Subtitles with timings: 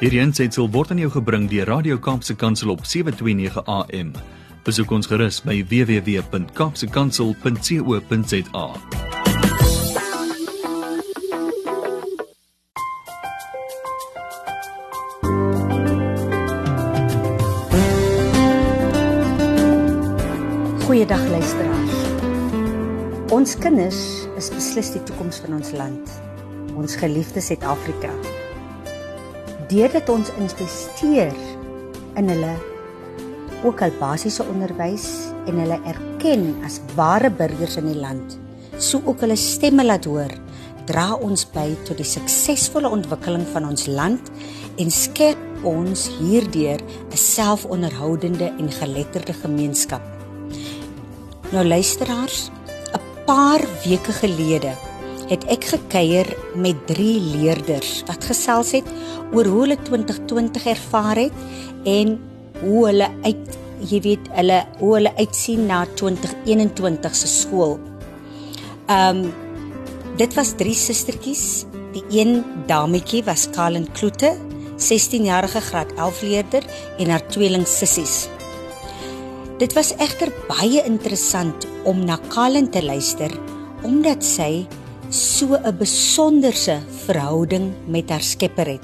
[0.00, 4.16] Hierdie aanseit word aan jou gebring deur Radio Kaapse Kansel op 7:29 AM.
[4.64, 8.66] Besoek ons gerus by www.kapsekansel.co.za.
[20.88, 22.00] Goeiedag luisteraars.
[23.28, 26.08] Ons kinders is beslis die toekoms van ons land.
[26.72, 28.39] Ons geliefde Suid-Afrika.
[29.70, 31.36] Deurdat ons investeer
[32.18, 32.54] in hulle
[33.62, 35.04] ook al basiese onderwys
[35.46, 38.34] en hulle erken as ware burgers in die land,
[38.82, 40.34] so ook hulle stemme laat hoor,
[40.90, 44.32] dra ons by tot die suksesvolle ontwikkeling van ons land
[44.82, 50.02] en skep ons hierdeur 'n selfonderhoudende en geletterde gemeenskap.
[51.52, 52.50] Nou luisteraars,
[52.90, 54.89] 'n paar weke gelede
[55.30, 58.88] het ek gekuier met 3 leerders wat gesels het
[59.30, 62.16] oor hoe hulle 2020 ervaar het en
[62.60, 67.78] hoe hulle uit jy weet hulle hoe hulle uitsien na 2021 se skool.
[68.88, 69.30] Ehm um,
[70.20, 71.64] dit was drie sustertjies.
[71.94, 74.34] Die een dametjie was Kalen Kloete,
[74.76, 76.66] 16-jarige graad 11 leerder
[76.98, 78.28] en haar tweeling sissies.
[79.58, 83.32] Dit was egter baie interessant om na Kalen te luister
[83.82, 84.66] omdat sy
[85.10, 88.82] so 'n besonderse verhouding met haar Skepper het.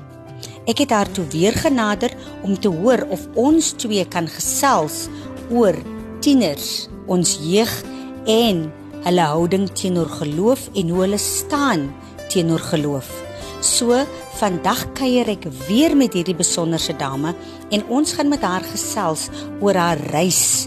[0.66, 2.10] Ek het haar toe weer genader
[2.42, 5.08] om te hoor of ons twee kan gesels
[5.50, 5.74] oor
[6.20, 7.82] tieners, ons jeug
[8.26, 8.72] en
[9.06, 11.94] hulle houding teenoor geloof en hoe hulle staan
[12.28, 13.06] teenoor geloof.
[13.60, 13.94] So
[14.36, 17.34] vandag kuier ek weer met hierdie besonderse dame
[17.70, 19.28] en ons gaan met haar gesels
[19.60, 20.66] oor haar reis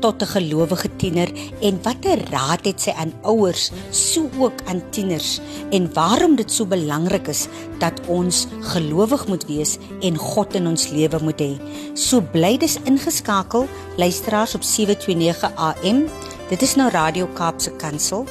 [0.00, 1.28] tot 'n gelowige tiener
[1.60, 6.66] en watter raad het sy aan ouers so ook aan tieners en waarom dit so
[6.66, 11.54] belangrik is dat ons gelowig moet wees en God in ons lewe moet hê.
[11.94, 16.08] So bly dis ingeskakel luisteraars op 729 AM.
[16.48, 18.26] Dit is nou Radio Kaapse Kansel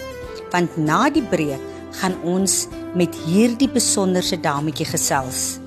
[0.52, 1.62] want na die breek
[2.02, 5.60] gaan ons met hierdie besonderse dametjie gesels.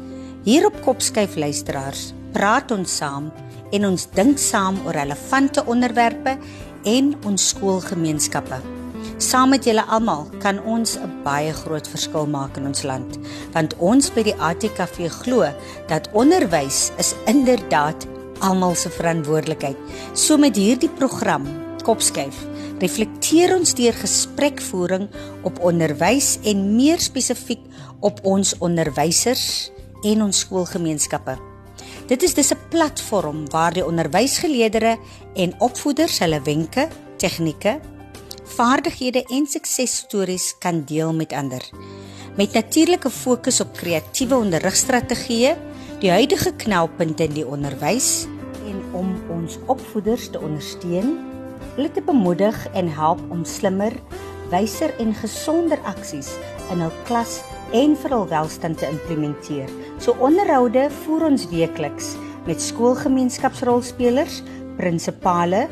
[0.42, 3.30] Hier op Kopskyf luisteraars, praat ons saam
[3.72, 6.36] en ons dink saam oor relevante onderwerpe
[6.84, 8.60] en ons skoolgemeenskappe.
[9.22, 13.18] Saam met julle almal kan ons 'n baie groot verskil maak in ons land,
[13.52, 15.46] want ons by die ATKV glo
[15.88, 18.06] dat onderwys is inderdaad
[18.40, 19.76] almal se verantwoordelikheid.
[20.12, 21.46] So met hierdie program
[21.82, 22.46] Kopskyf
[22.78, 25.08] reflekteer ons deur gesprekvoering
[25.42, 27.62] op onderwys en meer spesifiek
[28.00, 29.70] op ons onderwysers
[30.02, 31.51] en ons skoolgemeenskappe.
[32.06, 34.98] Dit is dis 'n platform waar die onderwysgeleerders
[35.34, 37.80] en opvoeders hulle wenke, tegnieke,
[38.44, 41.62] vaardighede en suksesstories kan deel met ander.
[42.36, 45.56] Met natuurlike fokus op kreatiewe onderrigstrategieë,
[46.00, 48.26] die huidige knelpunte in die onderwys
[48.66, 51.18] en om ons opvoeders te ondersteun
[51.76, 53.92] hulle te bemoedig en help om slimmer,
[54.50, 56.34] wyser en gesonder aksies
[56.72, 57.40] in hul klas
[57.72, 59.70] en vir hul welstand te implementeer.
[60.02, 62.12] So onderhoude voer ons weekliks
[62.46, 64.42] met skoolgemeenskapsrolspelers,
[64.76, 65.66] prinsipale,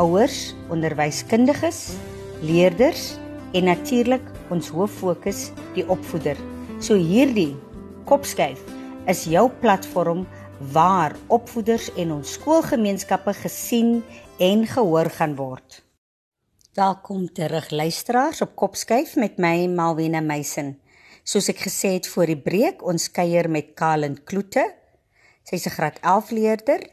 [0.00, 1.94] ouers, onderwyskundiges,
[2.44, 3.14] leerders
[3.56, 6.36] en natuurlik ons hoof fokus die opvoeder.
[6.80, 7.54] So hierdie
[8.08, 8.60] kopskuif
[9.08, 10.26] is jou platform
[10.72, 14.00] waar opvoeders en ons skoolgemeenskappe gesien
[14.40, 15.82] en gehoor gaan word.
[16.76, 20.76] Welkom terug luisteraars op Kopskuif met my Malwena Meisen.
[21.26, 24.62] Soos ek gesê het voor die breek, ons kuier met Kalen Kloete.
[25.42, 26.86] Sy's 'n graad 11 leerder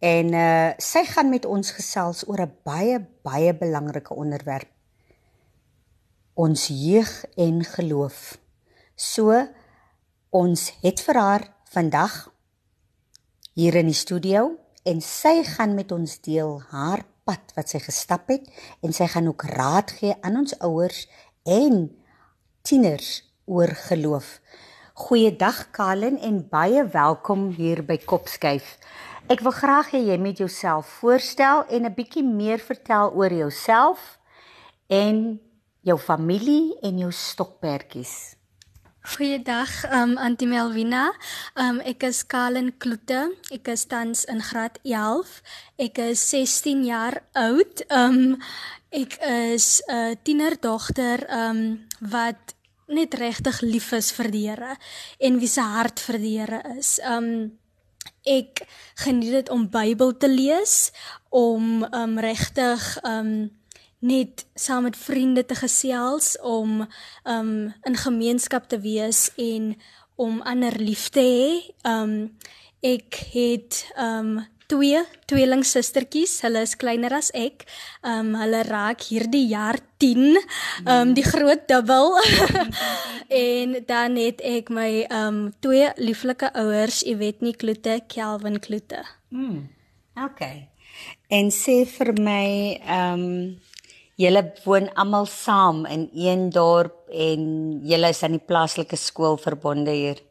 [0.00, 4.68] en uh sy gaan met ons gesels oor 'n baie baie belangrike onderwerp.
[6.34, 8.38] Ons jeug en geloof.
[8.96, 9.44] So
[10.30, 12.32] ons het vir haar vandag
[13.52, 18.28] hier in die studio en sy gaan met ons deel haar pad wat sy gestap
[18.28, 18.48] het
[18.80, 21.08] en sy gaan ook raad gee aan ons ouers
[21.44, 21.92] en
[22.62, 24.40] tieners oor geloof.
[24.94, 28.76] Goeiedag Kalen en baie welkom hier by Kopskuif.
[29.30, 34.18] Ek wil graag hê jy moet jouself voorstel en 'n bietjie meer vertel oor jouself
[34.88, 35.40] en
[35.80, 38.36] jou familie en jou stokperdjies.
[39.06, 41.12] Goeiedag, um Antie Melvina.
[41.54, 43.36] Um ek is Kalen Kloete.
[43.54, 45.42] Ek is tans in graad 11.
[45.78, 47.84] Ek is 16 jaar oud.
[47.86, 48.42] Um
[48.90, 52.55] ek is 'n tienerdogter um wat
[52.86, 54.76] net regtig lief is vir die Here
[55.18, 56.96] en wie se hart vir die Here is.
[57.02, 57.58] Um
[58.26, 58.62] ek
[59.02, 60.92] geniet dit om Bybel te lees,
[61.30, 63.50] om um regtig um
[64.06, 66.84] net saam met vriende te gesels om
[67.24, 67.52] um
[67.88, 69.74] in gemeenskap te wees en
[70.16, 71.48] om ander lief te hê.
[71.88, 72.36] Um
[72.82, 74.38] ek het um
[74.70, 76.40] twee tweelingsustertjies.
[76.44, 77.66] Hulle is kleiner as ek.
[78.06, 80.38] Um hulle raak hierdie jaar 10.
[80.84, 82.16] Um die groot dubbel.
[83.48, 89.04] en dan het ek my um twee lieflike ouers, Iwetnie Kloete, Kelvin Kloete.
[89.30, 89.66] Mm.
[90.26, 90.68] Okay.
[91.28, 92.46] En sê vir my
[92.98, 93.24] um
[94.16, 97.42] julle woon almal saam in een dorp en
[97.84, 100.22] julle is aan die plaaslike skool verbonde hier.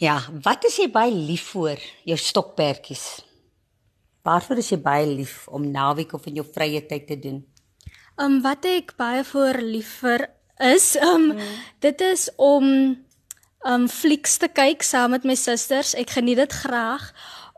[0.00, 3.04] Ja, wat is jy baie lief vir jou stokperdjies?
[4.24, 7.42] Waarvoor is jy baie lief om naweek of in jou vrye tyd te doen?
[8.20, 10.24] Um wat ek baie voor lief vir
[10.72, 11.60] is, um hmm.
[11.84, 12.70] dit is om
[13.68, 15.92] um flieks te kyk saam met my susters.
[15.92, 17.10] Ek geniet dit graag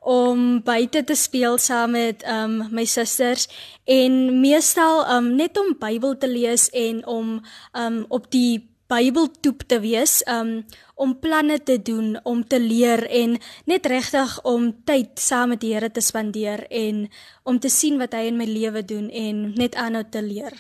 [0.03, 3.47] om buite te speel saam met um my susters
[3.87, 7.37] en meestal um net om Bybel te lees en om
[7.79, 10.61] um op die Bybeltoep te wees, um
[11.03, 15.73] om planne te doen, om te leer en net regtig om tyd saam met die
[15.75, 17.09] Here te spandeer en
[17.49, 20.55] om te sien wat hy in my lewe doen en net aanhou te leer.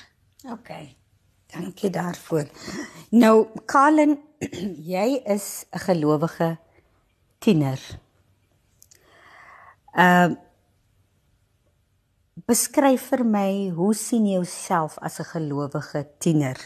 [0.50, 0.73] OK.
[1.52, 2.49] Dankie daarvoor.
[3.11, 3.37] Nou,
[3.69, 4.17] Kalen,
[4.94, 6.56] jy is 'n gelowige
[7.38, 7.81] tiener.
[9.94, 10.37] Ehm uh,
[12.49, 16.56] beskryf vir my hoe sien jy jouself as 'n gelowige tiener?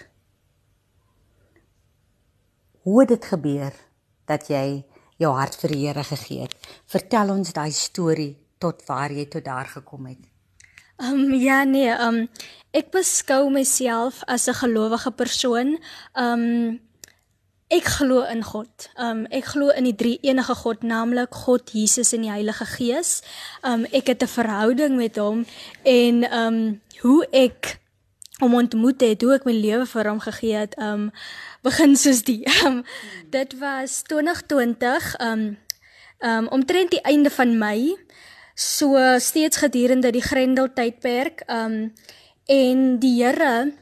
[2.87, 3.75] Hoe het dit gebeur
[4.31, 4.85] dat jy
[5.19, 6.53] jou hart vir die Here gegee het?
[6.87, 10.23] Vertel ons daai storie tot waar jy tot daar gekom het.
[11.03, 12.29] Ehm um, ja nee, ehm um,
[12.71, 15.79] ek beskou myself as 'n gelowige persoon.
[16.15, 16.81] Ehm um,
[17.69, 18.89] Ek glo in God.
[18.95, 23.23] Um ek glo in die drie enige God, naamlik God, Jesus en die Heilige Gees.
[23.67, 25.45] Um ek het 'n verhouding met hom
[25.83, 27.81] en um hoe ek
[28.41, 31.09] hom ontmoet het, hoe ek my lewe vir hom gegee het, um
[31.65, 32.43] begin soos die.
[32.67, 32.83] Um
[33.37, 35.47] dit was 2020, um
[36.25, 37.97] um omtrent die einde van Mei,
[38.55, 41.93] so steeds gedurende die Grendel tydperk, um
[42.47, 43.73] en die Here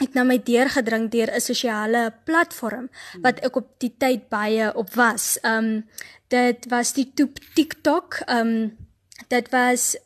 [0.00, 2.88] het na my deurgedring deur 'n sosiale platform
[3.22, 5.38] wat ek op die tyd baie op was.
[5.44, 5.86] Um
[6.28, 7.12] dit was die
[7.54, 8.22] TikTok.
[8.26, 8.76] Um
[9.28, 9.96] dit was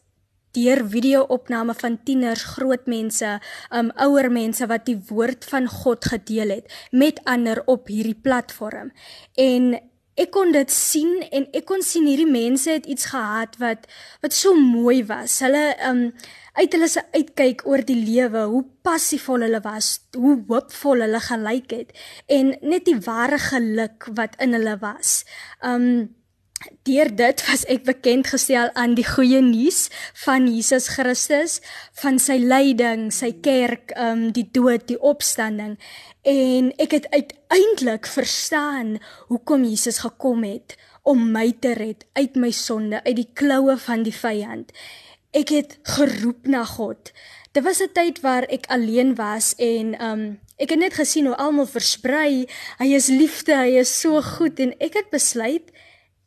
[0.54, 3.38] deur video-opname van tieners, groot mense,
[3.74, 8.92] um ouer mense wat die woord van God gedeel het met ander op hierdie platform.
[9.34, 9.74] En
[10.14, 13.88] ek kon dit sien en ek kon sien hierdie mense het iets gehad wat
[14.22, 15.40] wat so mooi was.
[15.42, 16.06] Hulle um
[16.54, 21.72] uit hulle se uitkyk oor die lewe, hoe passievol hulle was, hoe hoopvol hulle gelyk
[21.74, 21.96] het
[22.30, 25.24] en net die ware geluk wat in hulle was.
[25.66, 26.14] Um
[26.82, 29.88] Deur dit was ek bekend gestel aan die goeie nuus
[30.24, 31.60] van Jesus Christus,
[32.00, 35.76] van sy lyding, sy kerk, um die dood, die opstanding.
[36.24, 42.50] En ek het uiteindelik verstaan hoekom Jesus gekom het om my te red uit my
[42.50, 44.72] sonde, uit die kloue van die vyand.
[45.36, 47.12] Ek het geroep na God.
[47.52, 51.36] Dit was 'n tyd waar ek alleen was en um ek het net gesien hoe
[51.36, 52.46] almal versprei,
[52.78, 55.70] hy is liefde, hy is so goed en ek het besluit,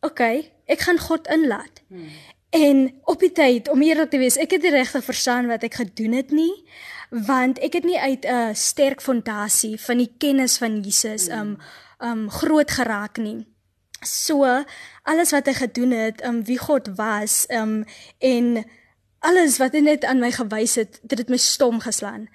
[0.08, 1.84] okay, ek gaan God inlaat.
[1.88, 2.10] Hmm.
[2.56, 2.78] En
[3.12, 6.16] op die tyd om eerlik te wees, ek het nie regtig verstaan wat ek gedoen
[6.16, 6.54] het nie,
[7.28, 11.40] want ek het nie uit 'n sterk fondasie van die kennis van Jesus hmm.
[11.40, 13.48] um um groot geraak nie.
[14.06, 14.46] So
[15.04, 17.86] alles wat hy gedoen het, um wie God was, um
[18.20, 18.66] en
[19.20, 22.28] alles wat hy net aan my gewys het, dit het my stom geslaan.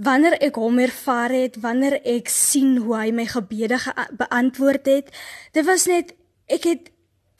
[0.00, 3.78] Wanneer ek hom ervaar het, wanneer ek sien hoe hy my gebede
[4.16, 5.12] beantwoord het,
[5.52, 6.14] dit was net
[6.48, 6.90] ek het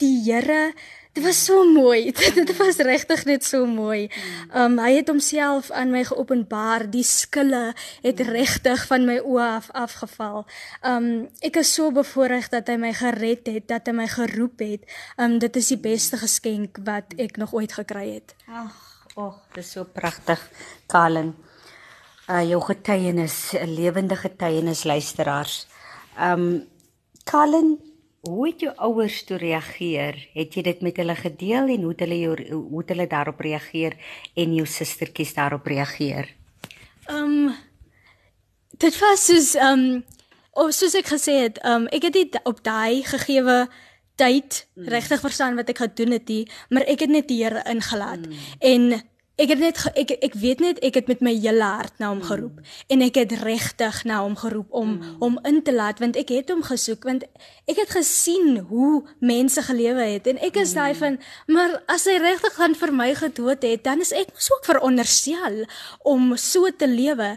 [0.01, 0.73] die Here
[1.11, 2.11] Dit was so mooi.
[2.39, 4.07] Dit was regtig net so mooi.
[4.55, 6.85] Um hy het homself aan my geopenbaar.
[6.87, 10.45] Die skille het regtig van my oë af afgeval.
[10.87, 11.09] Um
[11.43, 14.87] ek is so bevoorreg dat hy my gered het, dat hy my geroep het.
[15.19, 18.35] Um dit is die beste geskenk wat ek nog ooit gekry het.
[18.47, 18.79] Ag
[19.19, 20.39] Och, dis so pragtig,
[20.87, 21.33] Kalen.
[22.31, 25.67] Uh jou getuienis, 'n lewende getuienis luisteraars.
[26.15, 26.63] Um
[27.27, 27.90] Kalen,
[28.21, 30.17] hoe het jou ouers toe reageer?
[30.33, 33.39] Het jy dit met hulle gedeel en hoe het hulle jou hoe het hulle daarop
[33.41, 33.97] reageer
[34.37, 36.29] en jou sustertjies daarop reageer?
[37.09, 37.53] Um
[38.81, 40.03] dit was soos um
[40.51, 43.65] of soos ek gesê het, um ek het dit op daai gegeewe
[44.21, 44.89] tyd mm.
[44.91, 48.27] regtig verstaan wat ek gedoen het, nie, maar ek het net die Here ingelaat.
[48.27, 48.41] Mm.
[48.59, 48.83] En
[49.39, 52.19] ek het net ek ek weet net ek het met my hele hart na hom
[52.19, 52.27] mm.
[52.27, 52.57] geroep
[52.91, 55.15] en ek het regtig na hom geroep om mm.
[55.23, 57.23] om in te laat want ek het hom gesoek want
[57.71, 60.81] ek het gesien hoe mense gelewe het en ek is mm.
[60.81, 64.51] daai van maar as hy regtig gaan vir my gedood het dan is ek mos
[64.51, 65.63] ook veronderstel
[66.03, 67.31] om so te lewe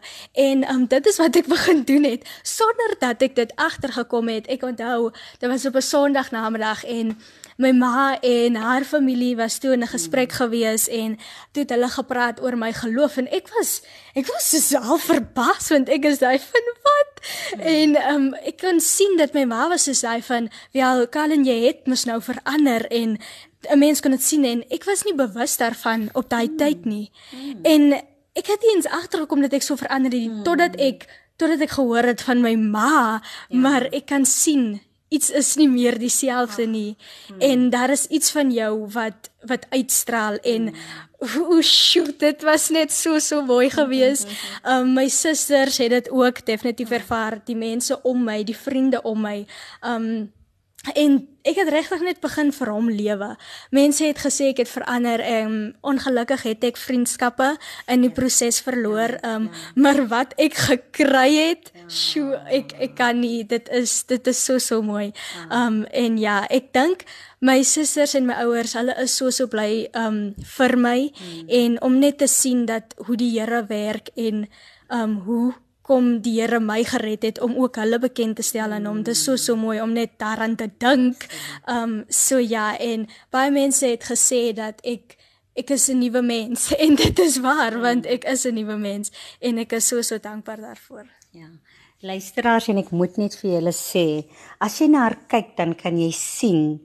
[0.46, 4.50] en um, dit is wat ek begin doen het sonder dat ek dit agtergekom het
[4.50, 7.16] ek onthou dit was op 'n sonderdag namiddag en
[7.56, 11.18] my ma en haar familie was toe in 'n gesprek gewees en
[11.52, 13.82] toe het hulle gepraat oor my geloof en ek was
[14.14, 17.14] ek was self verbaas want ek is daai van wat
[17.58, 21.66] en um, ek kon sien dat my ma was so daai van wel Kalen jy
[21.66, 23.18] het mos nou verander en
[23.70, 26.56] 'n mens kon dit sien en ek was nie bewus daarvan op daai mm.
[26.56, 27.60] tyd nie mm.
[27.62, 27.92] en
[28.34, 30.42] ek het eens agtergekom dat ek so verander het mm.
[30.42, 31.06] totdat ek
[31.36, 33.58] totdat ek gehoor het van my ma ja.
[33.58, 34.80] maar ek kan sien
[35.16, 37.40] iets is nie meer dieselfde nie hmm.
[37.40, 41.12] en daar is iets van jou wat wat uitstraal en hmm.
[41.52, 44.24] o shoot dit was net so so mooi gewees.
[44.70, 49.20] Um my susters het dit ook definitief ervaar, die mense om my, die vriende om
[49.20, 49.44] my.
[49.80, 50.32] Um
[50.92, 53.30] En ek het regtig net begin vir hom lewe.
[53.72, 55.20] Mense het gesê ek het verander.
[55.24, 57.54] Ehm um, ongelukkig het ek vriendskappe
[57.88, 59.16] in die proses verloor.
[59.22, 63.44] Ehm um, maar wat ek gekry het, sjoe, ek ek kan nie.
[63.48, 65.12] Dit is dit is so so mooi.
[65.48, 67.08] Ehm um, en ja, ek dink
[67.40, 70.22] my susters en my ouers, hulle is so so bly ehm um,
[70.56, 71.48] vir my mm.
[71.48, 74.48] en om net te sien dat hoe die Here werk en
[74.88, 75.52] ehm um, hoe
[75.84, 79.02] kom die Here my gered het om ook hulle bekend te stel aan hom.
[79.04, 81.26] Dit is so so mooi om net daaraan te dink.
[81.68, 85.18] Um so ja en baie mense het gesê dat ek
[85.54, 89.12] ek is 'n nuwe mens en dit is waar want ek is 'n nuwe mens
[89.40, 91.06] en ek is so so dankbaar daarvoor.
[91.30, 91.48] Ja.
[92.00, 94.28] Luisteraars en ek moet net vir julle sê,
[94.60, 96.80] as jy na haar kyk dan kan jy sien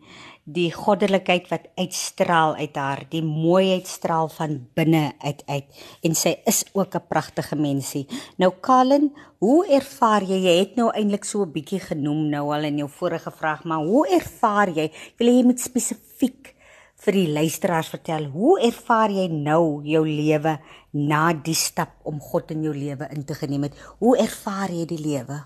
[0.53, 6.35] die goddelikheid wat uitstraal uit haar, die mooiheid straal van binne uit uit en sy
[6.49, 8.07] is ook 'n pragtige mensie.
[8.37, 10.39] Nou Kalen, hoe ervaar jy?
[10.43, 13.83] Jy het nou eintlik so 'n bietjie genoem nou al in jou vorige vraag, maar
[13.83, 14.91] hoe ervaar jy?
[15.17, 16.55] Wil jy met spesifiek
[16.95, 20.59] vir die luisteraars vertel, hoe ervaar jy nou jou lewe
[20.91, 23.77] na die stap om God in jou lewe in te geneem het?
[23.99, 25.43] Hoe ervaar jy die lewe?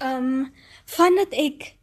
[0.00, 0.52] Ehm um,
[0.86, 1.79] vandat ek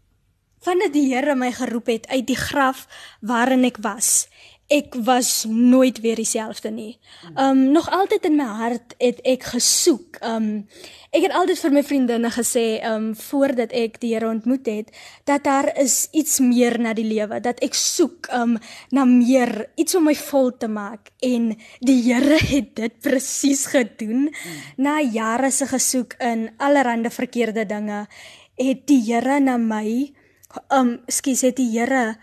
[0.65, 2.87] vandat die Here my geroep het uit die graf
[3.21, 4.27] waarin ek was.
[4.67, 6.97] Ek was nooit weer dieselfde nie.
[7.39, 10.19] Um nog altyd in my hart het ek gesoek.
[10.19, 10.67] Um
[11.15, 14.91] ek het altyd vir my vriendinne gesê um voordat ek die Here ontmoet het
[15.23, 18.57] dat daar is iets meer na die lewe, dat ek soek um
[18.91, 24.27] na meer, iets om my vol te maak en die Here het dit presies gedoen.
[24.75, 28.03] Na jare se gesoek in allerlei verkeerde dinge
[28.59, 30.11] het die Here na my
[30.73, 32.17] um skus het die Here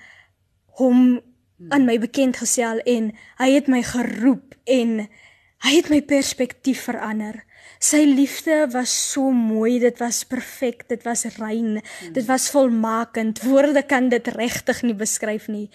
[0.78, 1.20] hom
[1.70, 5.04] aan my bekend gestel en hy het my geroep en
[5.64, 7.42] hy het my perspektief verander.
[7.84, 11.80] Sy liefde was so mooi, dit was perfek, dit was rein,
[12.12, 13.42] dit was volmaakend.
[13.44, 15.68] Woorde kan dit regtig nie beskryf nie.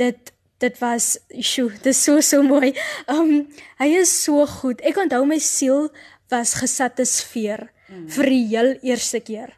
[0.00, 0.32] Dit
[0.62, 2.72] dit was sjo, dit is so so mooi.
[3.12, 3.44] Um
[3.80, 4.80] hy is so goed.
[4.80, 5.90] Ek onthou my siel
[6.32, 8.06] was gesatisfeer mm.
[8.16, 9.52] vir die heel eerste keer.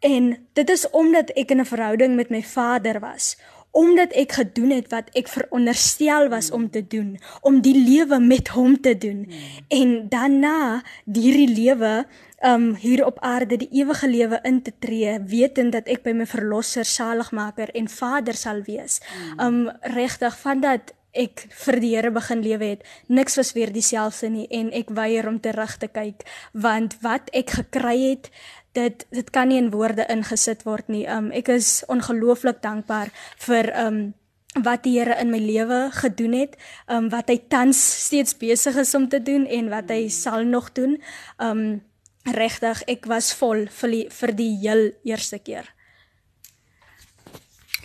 [0.00, 3.36] En dit is omdat ek in 'n verhouding met my vader was,
[3.70, 8.48] omdat ek gedoen het wat ek veronderstel was om te doen, om die lewe met
[8.48, 9.30] hom te doen.
[9.68, 12.06] En daarna hierdie lewe
[12.44, 16.26] um hier op aarde die ewige lewe in te tree, wetend dat ek by my
[16.26, 19.00] verlosser, saligmaker en Vader sal wees.
[19.38, 24.30] Um regtig van dat ek vir die Here begin lewe het, niks was weer dieselfde
[24.30, 28.30] nie en ek weier om terug te kyk want wat ek gekry het
[28.72, 31.06] dit dit kan nie in woorde ingesit word nie.
[31.10, 33.10] Um ek is ongelooflik dankbaar
[33.46, 34.00] vir um
[34.64, 36.56] wat die Here in my lewe gedoen het,
[36.88, 40.72] um wat hy tans steeds besig is om te doen en wat hy sal nog
[40.72, 40.98] doen.
[41.38, 41.82] Um
[42.24, 45.70] regtig, ek was vol vir die, vir die heel eerste keer.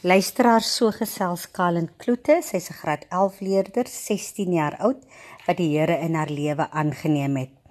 [0.05, 5.01] Luisteraar so gesels Kalen Kloete, sy's 'n graad 11 leerder, 16 jaar oud,
[5.47, 7.64] wat die Here in haar lewe aangeneem het.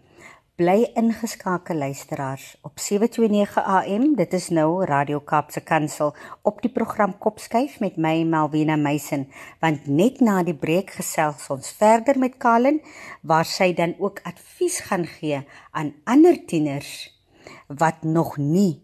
[0.55, 4.13] Bly ingeskakel luisteraars op 729 AM.
[4.15, 6.13] Dit is nou Radio Kaapse Kansel
[6.47, 9.25] op die program Kopskuif met my Malvina Meisen.
[9.59, 12.79] Want net na die breek gesels ons verder met Kalen
[13.27, 15.43] waar sy dan ook advies gaan gee
[15.73, 16.93] aan ander tieners
[17.67, 18.79] wat nog nie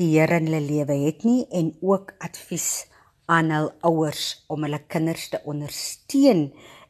[0.00, 2.86] die Here in hulle lewe het nie en ook advies
[3.28, 6.46] aan hul ouers om hulle kinders te ondersteun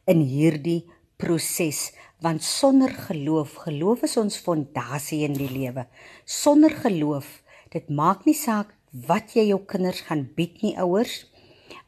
[0.07, 0.85] in hierdie
[1.19, 1.89] proses
[2.21, 5.87] want sonder geloof geloof is ons fondasie in die lewe.
[6.25, 7.41] Sonder geloof
[7.73, 8.75] dit maak nie saak
[9.07, 11.25] wat jy jou kinders gaan bied nie ouers.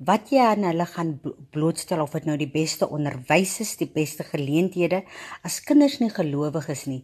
[0.03, 1.17] Wat jy aan hulle gaan
[1.53, 5.03] blootstel of dit nou die beste onderwys is, die beste geleenthede,
[5.43, 7.03] as kinders nie gelowig is nie,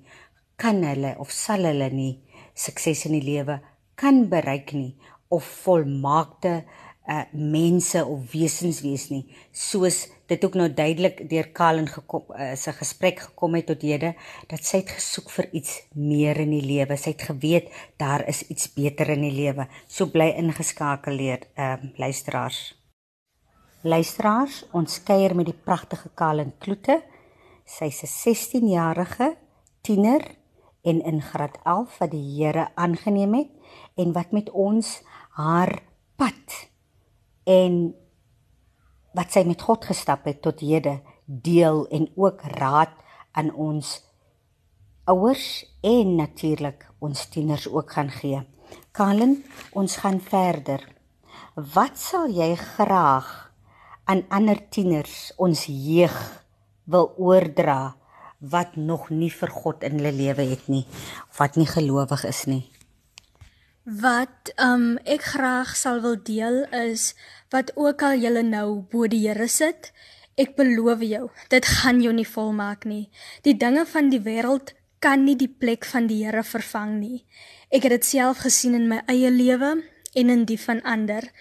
[0.60, 2.14] kan hulle of sal hulle nie
[2.58, 3.60] sukses in die lewe
[4.00, 4.96] kan bereik nie
[5.30, 6.89] of volmaakte uh
[7.34, 12.74] mense of wesens wees nie soos dit ook nou duidelik deur Kalen gekom uh, sy
[12.78, 14.14] gesprek gekom het tot hede
[14.52, 16.98] dat sy het gesoek vir iets meer in die lewe.
[16.98, 19.66] Sy het geweet daar is iets beter in die lewe.
[19.88, 22.62] So bly ingeskakel leer ehm uh, luisteraars.
[23.82, 27.02] Luisteraars ons kuier met die pragtige Kalen Kloete.
[27.66, 29.36] Sy's 'n 16 jarige
[29.82, 30.22] tiener
[30.84, 33.52] en in graad 11 wat die Here aangeneem het
[33.96, 35.02] en wat met ons
[35.36, 35.82] haar
[36.16, 36.69] pad
[37.44, 37.80] en
[39.18, 42.94] wat sy met God gestap het tot hede deel en ook raad
[43.38, 44.00] aan ons
[45.10, 48.42] ouers en natuurlik ons tieners ook gaan gee.
[48.92, 49.40] Kalen,
[49.74, 50.84] ons gaan verder.
[51.56, 53.30] Wat sal jy graag
[54.10, 56.18] aan ander tieners ons jeug
[56.90, 57.96] wil oordra
[58.40, 60.86] wat nog nie vir God in hulle lewe het nie,
[61.38, 62.64] wat nie gelowig is nie?
[63.84, 67.14] Wat um ek graag sal wil deel is
[67.50, 69.92] wat ook al julle nou bo die Here sit,
[70.36, 73.10] ek beloof jou, dit gaan jou nie volmaak nie.
[73.44, 77.24] Die dinge van die wêreld kan nie die plek van die Here vervang nie.
[77.72, 79.80] Ek het dit self gesien in my eie lewe
[80.14, 81.32] en in die van ander.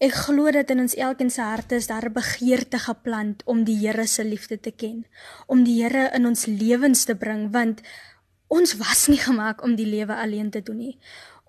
[0.00, 3.76] Ek glo dat in ons elkeen se harte is daar 'n begeerte geplant om die
[3.76, 5.04] Here se liefde te ken,
[5.46, 7.82] om die Here in ons lewens te bring want
[8.48, 10.98] ons was nie gemaak om die lewe alleen te doen nie.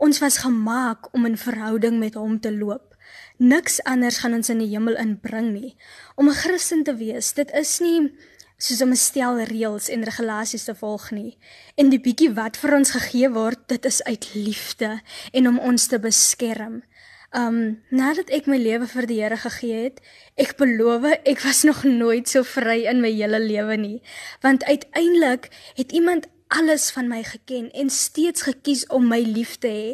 [0.01, 2.96] Ons was gemaak om in verhouding met hom te loop.
[3.38, 5.75] Niks anders gaan ons in die hemel inbring nie.
[6.15, 8.10] Om 'n Christen te wees, dit is nie
[8.58, 11.38] soos om 'n stel reëls en regulasies te volg nie.
[11.75, 15.88] En die bietjie wat vir ons gegee word, dit is uit liefde en om ons
[15.88, 16.84] te beskerm.
[17.31, 20.01] Um nadat ek my lewe vir die Here gegee het,
[20.36, 24.01] ek beloof ek was nog nooit so vry in my hele lewe nie,
[24.41, 29.72] want uiteindelik het iemand alles van my geken en steeds gekies om my lief te
[29.72, 29.89] hê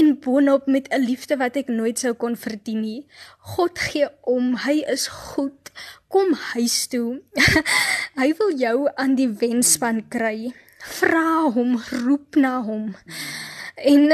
[0.00, 3.06] en boonop met 'n liefde wat ek nooit sou kon verdien nie.
[3.38, 5.72] God gee om, hy is goed.
[6.08, 7.20] Kom huis toe.
[8.20, 10.52] hy wil jou aan die wenspan kry.
[10.98, 12.96] Vra hom, roep na hom.
[13.76, 14.12] En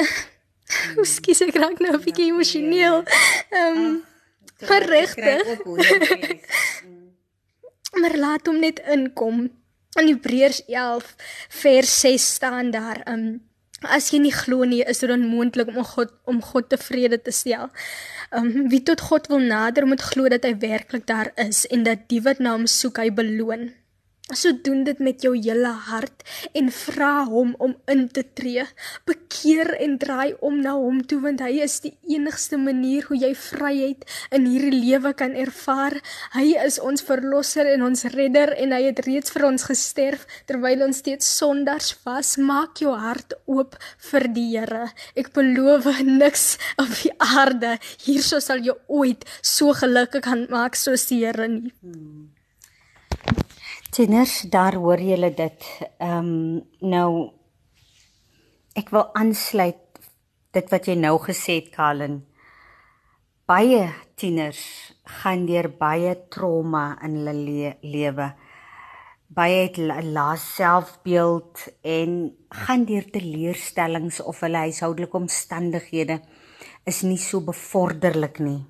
[1.02, 3.04] Ekskuus, ek raak nou 'n bietjie emosioneel.
[3.50, 4.02] Ehm um,
[4.88, 5.44] regtig.
[8.00, 9.50] maar laat hom net inkom.
[10.00, 11.14] In Hebreërs 11
[11.48, 13.42] vers 6 staan daar: "Um
[13.80, 17.70] as jy nie glo nie, is dit onmoontlik om God om God tevrede te stel.
[18.30, 22.08] Um wie tot God wil nader, moet glo dat hy werklik daar is en dat
[22.08, 23.70] die wat na hom soek, hy beloon."
[24.32, 26.22] So doen dit met jou hele hart
[26.56, 28.62] en vra hom om in te tree.
[29.04, 33.34] Bekeer en draai om na hom toe want hy is die enigste manier hoe jy
[33.36, 35.98] vryheid in hierdie lewe kan ervaar.
[36.32, 40.86] Hy is ons verlosser en ons redder en hy het reeds vir ons gesterf terwyl
[40.86, 42.38] ons steeds sondaars was.
[42.40, 43.76] Maak jou hart oop
[44.08, 44.86] vir die Here.
[45.20, 51.10] Ek beloof niks op die aarde hierso sal jou ooit so gelukkig kan maak soos
[51.12, 51.74] die Here nie.
[51.84, 52.33] Hmm.
[53.94, 55.64] Tieners, daar hoor julle dit.
[56.02, 57.10] Ehm um, nou
[58.74, 60.00] ek wil aansluit
[60.56, 62.16] dit wat jy nou gesê het, Kalen.
[63.46, 63.84] Baie
[64.18, 64.64] tieners
[65.20, 68.28] gaan deur baie trauma in hulle le lewe.
[69.30, 72.18] Baie het lae selfbeeld en
[72.66, 76.18] gaan deur teleurstellings of hulle huishoudelike omstandighede
[76.82, 78.64] is nie so bevorderlik nie.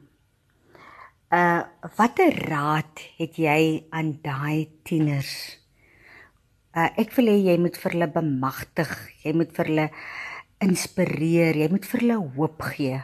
[1.35, 1.65] Uh
[1.99, 5.33] watter raad het jy aan daai tieners?
[6.71, 8.93] Uh ek wil hê jy moet vir hulle bemagtig,
[9.25, 9.87] jy moet vir hulle
[10.63, 13.01] inspireer, jy moet vir hulle hoop gee.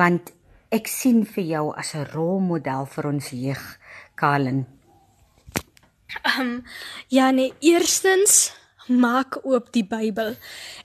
[0.00, 0.32] Want
[0.72, 3.64] ek sien vir jou as 'n rolmodel vir ons jeug,
[4.16, 4.64] Kalen.
[6.24, 6.64] Ehm um,
[7.08, 8.54] ja nee, eerstens
[8.86, 10.36] maak oop die Bybel.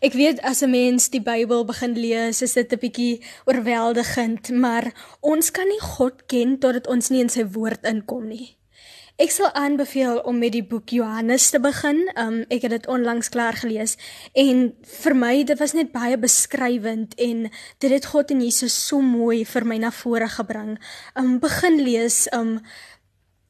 [0.01, 4.93] Ek weet as 'n mens die Bybel begin lees, is dit 'n bietjie oorweldigend, maar
[5.19, 8.59] ons kan nie God ken totdat ons nie in sy woord inkom nie.
[9.19, 12.05] Ek sal aanbeveel om met die boek Johannes te begin.
[12.15, 13.97] Um ek het dit onlangs klaar gelees
[14.31, 14.69] en
[15.03, 17.49] vir my dit was net baie beskrywend en
[17.83, 20.77] dit het God en Jesus so mooi vir my na vore gebring.
[21.19, 22.61] Um begin lees um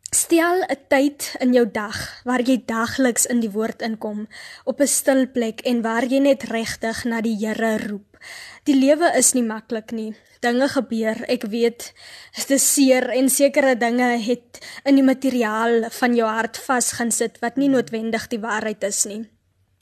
[0.09, 4.27] Stel 'n tyd in jou dag waar jy dagliks in die woord inkom
[4.65, 8.17] op 'n stil plek en waar jy net regtig na die Here roep.
[8.63, 10.15] Die lewe is nie maklik nie.
[10.39, 11.29] Dinge gebeur.
[11.29, 11.93] Ek weet
[12.35, 17.11] dit is seer en sekere dinge het in die materiaal van jou hart vas gaan
[17.11, 19.29] sit wat nie noodwendig die waarheid is nie.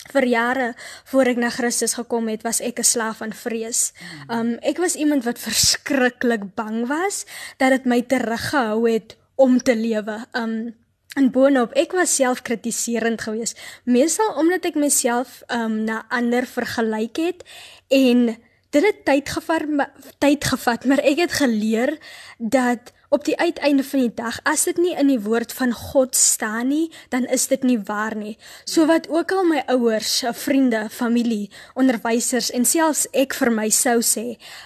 [0.07, 3.93] vir jare voor ek na Christus gekom het, was ek 'n slaaf van vrees.
[4.29, 7.25] Um ek was iemand wat verskriklik bang was
[7.57, 10.19] dat dit my teruggehou het om te lewe.
[10.33, 10.75] Um
[11.17, 13.57] en boonop, ek was selfkritiserend geweest,
[13.89, 17.41] meestal omdat ek myself um na ander vergelyk het
[17.89, 18.27] en
[18.75, 19.65] dit het tyd gevat
[20.21, 21.95] tyd gevat, maar ek het geleer
[22.37, 26.15] dat op die uiteinde van die dag as dit nie in die woord van God
[26.15, 28.35] staan nie, dan is dit nie waar nie.
[28.65, 33.99] So wat ook al my ouers, vriende, familie, onderwysers en selfs ek vir my sou
[34.03, 34.25] sê,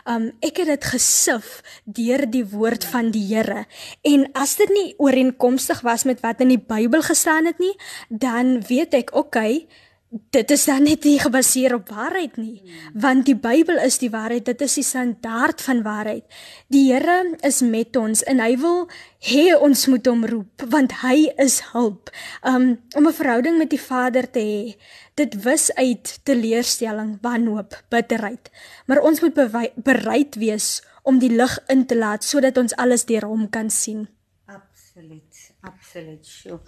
[0.10, 3.66] um ek het dit gesif deur die woord van die Here.
[4.08, 7.74] En as dit nie ooreenkomstig was met wat in die Bybel gestaan het nie,
[8.10, 9.68] dan weet ek, okay,
[10.12, 12.60] dit is dan net nie gebaseer op waarheid nie
[13.00, 14.44] want die Bybel is die waarheid.
[14.46, 16.26] Dit is die standaard van waarheid.
[16.68, 18.90] Die Here is met ons en hy wil
[19.24, 22.12] hê ons moet hom roep want hy is hulp.
[22.44, 24.76] Um, om 'n verhouding met die Vader te hê
[25.16, 28.52] dit wis uit teleurstelling wanhoop bitterheid.
[28.88, 29.36] Maar ons moet
[29.76, 34.08] bereid wees om die lig in te laat sodat ons alles deur hom kan sien.
[34.46, 36.26] Absoluut absoluut.
[36.26, 36.60] Sure.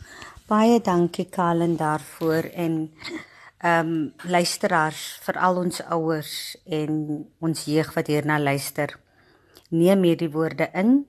[0.47, 2.93] baie dankie Kalen daarvoor en
[3.63, 6.95] ehm um, luisteraars, veral ons ouers en
[7.39, 8.91] ons jeug wat hierna luister,
[9.71, 11.05] neem hierdie woorde in.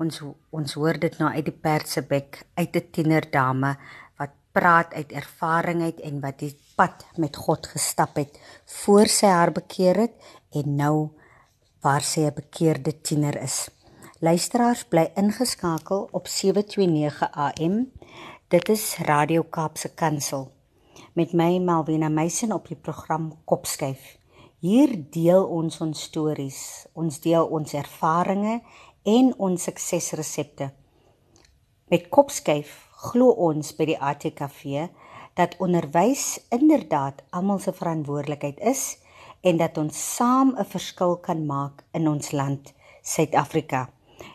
[0.00, 0.22] Ons
[0.56, 3.74] ons hoor dit nou uit die persebek uit 'n tienerdame
[4.16, 9.26] wat praat uit ervaring uit en wat die pad met God gestap het voor sy
[9.26, 10.16] haar bekeer het
[10.52, 11.10] en nou
[11.82, 13.68] waar sy 'n bekeerde tiener is.
[14.20, 17.92] Luisteraars bly ingeskakel op 729 AM.
[18.48, 20.55] Dit is Radio Kaapse Kansel
[21.16, 24.18] met my Malvina Meisen op die program Kopskyf.
[24.60, 26.58] Hier deel ons ons stories,
[26.92, 28.60] ons deel ons ervarings
[29.08, 30.68] en ons suksesresepte.
[31.88, 32.74] Met Kopskyf
[33.06, 34.90] glo ons by die ATKV
[35.40, 38.84] dat onderwys inderdaad almal se verantwoordelikheid is
[39.40, 43.88] en dat ons saam 'n verskil kan maak in ons land, Suid-Afrika.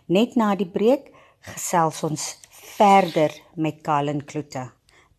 [0.08, 4.72] Net na die breek gesels ons verder met Kalen Kloete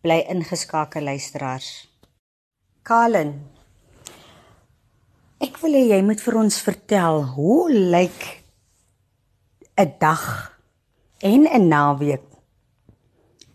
[0.03, 1.67] bly ingeskakel luisteraars.
[2.83, 3.29] Kalen.
[5.39, 8.25] Ek wil hê jy moet vir ons vertel hoe lyk
[9.79, 10.25] 'n dag
[11.23, 12.27] en 'n naweek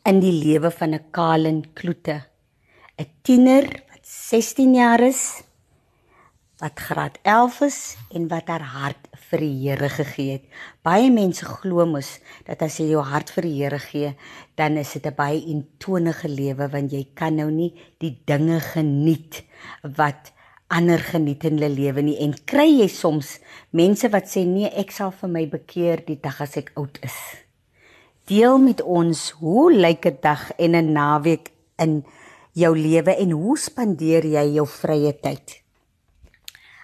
[0.09, 2.17] in die lewe van 'n Kalen Kloete,
[2.97, 5.43] 'n tiener wat 16 jaar is,
[6.59, 7.79] wat graad 11 is
[8.11, 10.47] en wat haar hart vir die Here gegee het.
[10.83, 12.17] Baie mense glo mos
[12.49, 14.15] dat as jy jou hart vir die Here gee,
[14.59, 19.45] dan is dit 'n baie intonige lewe want jy kan nou nie die dinge geniet
[19.83, 20.33] wat
[20.69, 23.39] ander geniet in hulle lewe nie en kry jy soms
[23.71, 27.17] mense wat sê nee, ek sal vir my bekeer die dag as ek oud is.
[28.27, 32.05] Deel met ons hoe lyk 'n dag en 'n naweek in
[32.53, 35.68] jou lewe en hoe spandeer jy jou vrye tyd?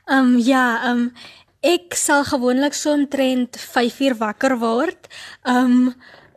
[0.04, 1.12] Ehm um, ja, ehm um,
[1.64, 5.08] ek sal gewoonlik so omtrent 5uur wakker word.
[5.42, 5.94] Ehm um,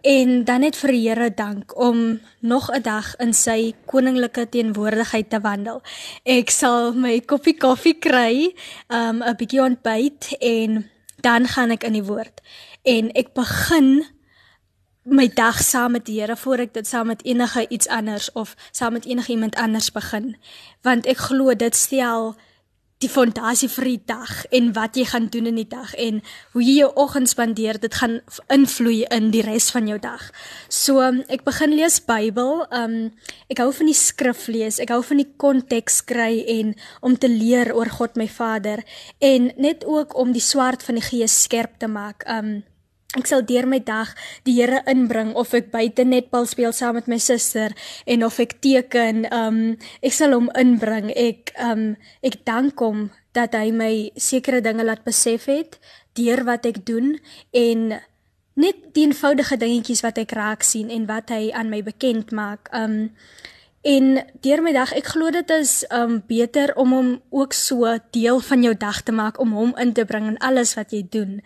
[0.07, 5.29] en dan net vir die Here dank om nog 'n dag in sy koninklike teenwoordigheid
[5.29, 5.81] te wandel.
[6.23, 8.55] Ek sal my koppie koffie kry,
[8.87, 10.89] ehm um, 'n bietjie ontbyt en
[11.21, 12.41] dan gaan ek in die woord.
[12.83, 14.05] En ek begin
[15.03, 18.55] my dag saam met die Here voor ek dit saam met enige iets anders of
[18.71, 20.37] saam met enige iemand anders begin.
[20.81, 22.35] Want ek glo dit stel
[23.03, 26.21] die fondasie vir die dag en wat jy gaan doen in die dag en
[26.55, 28.17] hoe jy jou oggend spandeer dit gaan
[28.53, 30.23] invloei in die res van jou dag.
[30.73, 32.63] So ek begin lees Bybel.
[32.73, 32.95] Um
[33.53, 34.81] ek hou van die skrif lees.
[34.81, 36.73] Ek hou van die konteks kry en
[37.05, 38.81] om te leer oor God my Vader
[39.21, 42.25] en net ook om die swart van die gees skerp te maak.
[42.25, 42.63] Um
[43.15, 44.09] Ek sal deur my dag
[44.43, 47.71] die Here inbring of ek buite netbal speel saam met my suster
[48.03, 51.13] en of ek teken, um ek sal hom inbring.
[51.15, 55.79] Ek um ek dank hom dat hy my sekere dinge laat besef het
[56.19, 57.15] deur wat ek doen
[57.55, 57.95] en
[58.59, 62.67] net die eenvoudige dingetjies wat ek raak sien en wat hy aan my bekend maak.
[62.75, 63.13] Um
[63.87, 68.41] En deur my dag, ek glo dit is um beter om hom ook so deel
[68.43, 71.37] van jou dag te maak om hom in te bring in alles wat jy doen.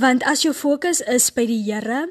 [0.00, 2.06] Want as jou fokus is by die Here,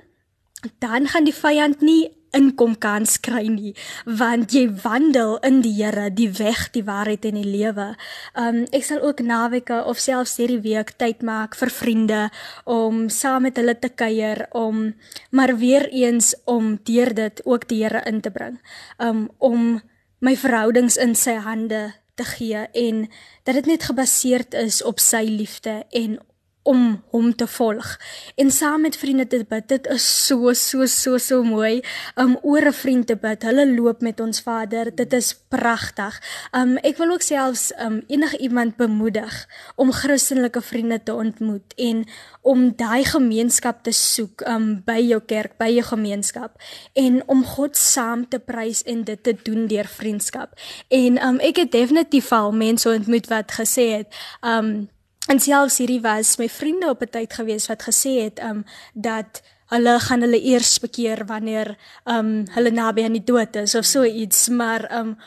[0.78, 3.74] dan gaan die vyand nie inkom kans kry nie
[4.06, 7.94] want jy wandel in die Here die weg die waarheid en die lewe.
[8.38, 12.22] Um ek sal ook naweke of selfs hierdie week tyd maak vir vriende
[12.66, 14.94] om saam met hulle te kuier om
[15.32, 18.60] maar weer eens om deur dit ook die Here in te bring.
[19.00, 19.82] Um om
[20.20, 23.06] my verhoudings in sy hande te gee en
[23.48, 26.20] dat dit net gebaseer is op sy liefde en
[26.70, 27.98] om hom te volg.
[28.36, 31.82] En saam met vriende te bid, dit is so so so so mooi
[32.16, 33.44] om oor 'n vriend te bid.
[33.44, 34.96] Hulle loop met ons Vader.
[34.96, 36.22] Dit is pragtig.
[36.52, 42.06] Um ek wil ook selfs um enige iemand bemoedig om Christelike vriende te ontmoet en
[42.42, 46.62] om daai gemeenskap te soek um by jou kerk, by jou gemeenskap
[46.94, 50.54] en om God saam te prys en dit te doen deur vriendskap.
[50.88, 54.90] En um ek het definitief al mense ontmoet wat gesê het um
[55.30, 59.42] En selfs hierdie was my vriende op 'n tyd gewees wat gesê het um dat
[59.70, 64.04] hulle gaan hulle eers bekeer wanneer um hulle naby aan die dood is of so
[64.04, 65.18] iets, maar um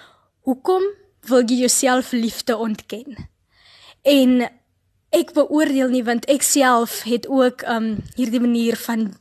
[0.40, 0.82] hoekom
[1.20, 3.28] wil jy jouself liefde ontken?
[4.02, 4.50] En
[5.10, 9.14] ek beoordeel nie want ek self het ook um hierdie manier van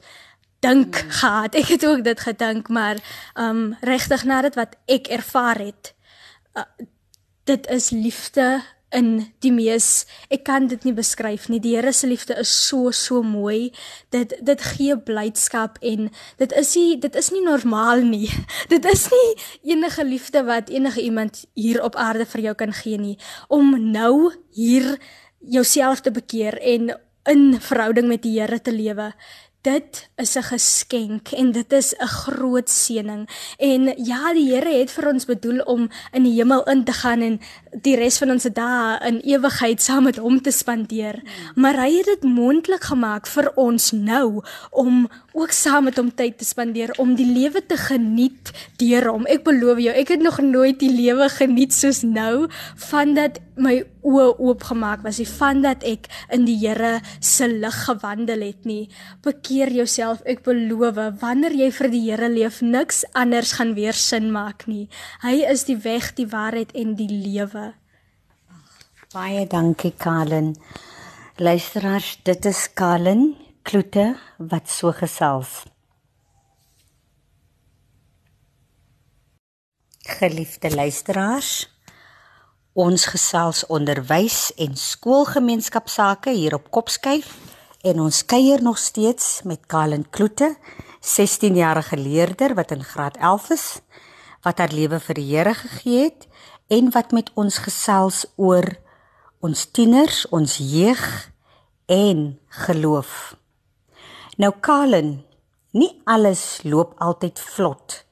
[0.60, 1.10] dink hmm.
[1.10, 1.56] gehad.
[1.56, 2.98] Ek het ook dit gedink, maar
[3.36, 5.94] um regtig na dit wat ek ervaar het,
[6.54, 6.64] uh,
[7.44, 11.60] dit is liefde in die mees ek kan dit nie beskryf nie.
[11.64, 13.72] Die Here se liefde is so so mooi.
[14.12, 18.30] Dit dit gee blydskap en dit is nie dit is nie normaal nie.
[18.74, 22.98] Dit is nie enige liefde wat enige iemand hier op aarde vir jou kan gee
[22.98, 23.18] nie.
[23.48, 24.98] Om nou hier
[25.40, 26.94] jouself te bekeer en
[27.30, 29.12] in verhouding met die Here te lewe.
[29.62, 33.30] Dit is 'n geskenk en dit is 'n groot seëning.
[33.58, 37.22] En ja, die Here het vir ons bedoel om in die hemel in te gaan
[37.22, 37.40] en
[37.72, 41.22] die res van ons dae in ewigheid saam met hom te spandeer.
[41.56, 46.38] Maar hy het dit moontlik gemaak vir ons nou om ook saam met hom tyd
[46.38, 49.28] te spandeer om die lewe te geniet deur hom.
[49.32, 52.50] Ek beloof jou, ek het nog nooit die lewe geniet soos nou
[52.90, 58.90] vandat my oë oopgemaak was, vandat ek in die Here se lig gewandel het nie.
[59.26, 64.32] Bekeer jouself, ek beloof, wanneer jy vir die Here leef, niks anders gaan weer sin
[64.34, 64.88] maak nie.
[65.26, 67.61] Hy is die weg, die waarheid en die lewe.
[69.12, 70.54] Baie dankie Kalen.
[71.36, 73.36] Luisteraars, dit is Kalen
[73.68, 74.06] Kloete
[74.38, 75.66] wat so gesels.
[80.00, 81.50] Geliefde luisteraars,
[82.72, 87.34] ons gesels onderwys en skoolgemeenskapsake hier op Kopskyf
[87.84, 90.54] en ons kuier nog steeds met Kalen Kloete,
[91.04, 93.68] 16-jarige leerder wat in graad 11 is,
[94.48, 96.30] wat haar lewe vir die Here gegee het
[96.72, 98.72] en wat met ons gesels oor
[99.42, 101.02] ons tieners, ons jeug
[101.90, 103.34] en geloof.
[104.38, 105.24] Nou Kalen,
[105.74, 108.04] nie alles loop altyd vlot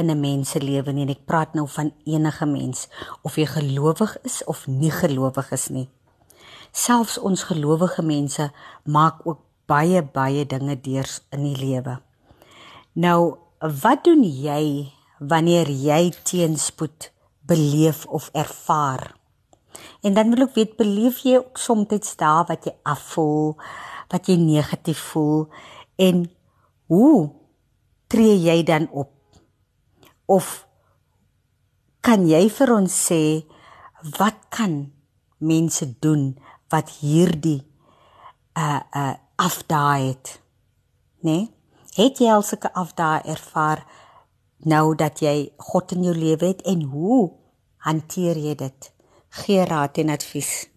[0.00, 1.08] in 'n mens se lewe nie.
[1.08, 2.88] Ek praat nou van enige mens
[3.22, 5.88] of jy gelowig is of nie gelowig is nie.
[6.72, 8.52] Selfs ons gelowige mense
[8.84, 12.00] maak ook baie baie dinge deur in die lewe.
[12.92, 17.12] Nou, wat doen jy wanneer jy teenspoed
[17.46, 19.19] beleef of ervaar?
[20.02, 23.56] En dan wil ek weet beleef jy ook soms dae wat jy afvoel?
[24.10, 25.46] wat jy negatief voel
[26.02, 26.24] en
[26.90, 27.30] hoe
[28.10, 29.12] tree jy dan op?
[30.26, 30.66] Of
[32.02, 33.22] kan jy vir ons sê
[34.18, 34.82] wat kan
[35.38, 36.32] mense doen
[36.72, 37.60] wat hierdie
[38.58, 40.36] uh uh afdaai het?
[41.24, 41.30] Né?
[41.30, 41.48] Nee?
[41.96, 43.84] Het jy al sulke afdaai ervaar
[44.68, 47.30] nou dat jy God in jou lewe het en hoe
[47.86, 48.90] hanteer jy dit?
[49.30, 50.68] Gee raad en advies.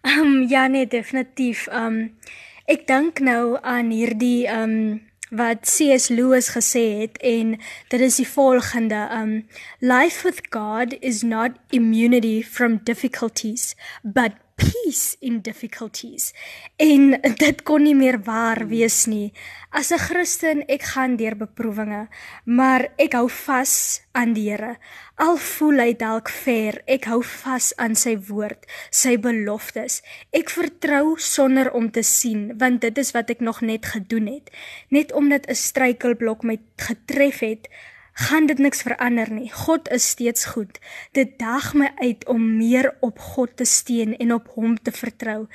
[0.00, 1.66] Ehm um, ja nee definitief.
[1.66, 2.18] Ehm um,
[2.64, 5.02] ek dink nou aan hierdie ehm um,
[5.34, 6.08] wat C.S.
[6.08, 7.56] Lewis gesê het en
[7.88, 9.32] dit is die volgende um
[9.78, 16.32] life with God is not immunity from difficulties but peace in difficulties.
[16.76, 19.32] En dit kon nie meer waar wees nie.
[19.70, 22.08] As 'n Christen, ek gaan deur beproewinge,
[22.44, 24.76] maar ek hou vas aan die Here.
[25.16, 30.02] Al voel hy dalk ver, ek hou vas aan sy woord, sy beloftes.
[30.32, 34.50] Ek vertrou sonder om te sien, want dit is wat ek nog net gedoen het.
[34.90, 37.68] Net omdat 'n struikelblok my getref het,
[38.14, 39.48] gaan dit niks verander nie.
[39.50, 40.78] God is steeds goed.
[41.12, 45.46] Dit daag my uit om meer op God te steun en op hom te vertrou.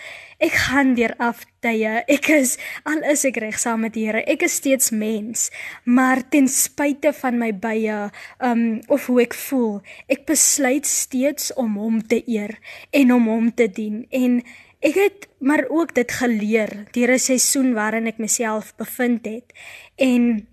[0.43, 2.03] Ek gaan deur aftye.
[2.07, 4.25] Ek is al is ek reg saam met die Here.
[4.27, 5.47] Ek is steeds mens,
[5.83, 8.09] maar ten spyte van my bye,
[8.43, 9.79] um of hoe ek voel,
[10.11, 12.57] ek besluit steeds om hom te eer
[12.91, 14.03] en om hom te dien.
[14.11, 14.41] En
[14.83, 19.53] ek het maar ook dit geleer deur 'n seisoen waarin ek myself bevind het.
[19.95, 20.47] En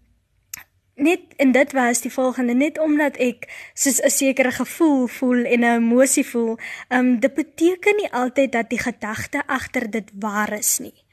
[0.96, 5.60] net en dit was die volgende net omdat ek soos 'n sekere gevoel voel en
[5.60, 10.52] 'n emosie voel, ehm um, dit beteken nie altyd dat die gedagte agter dit waar
[10.52, 11.04] is nie.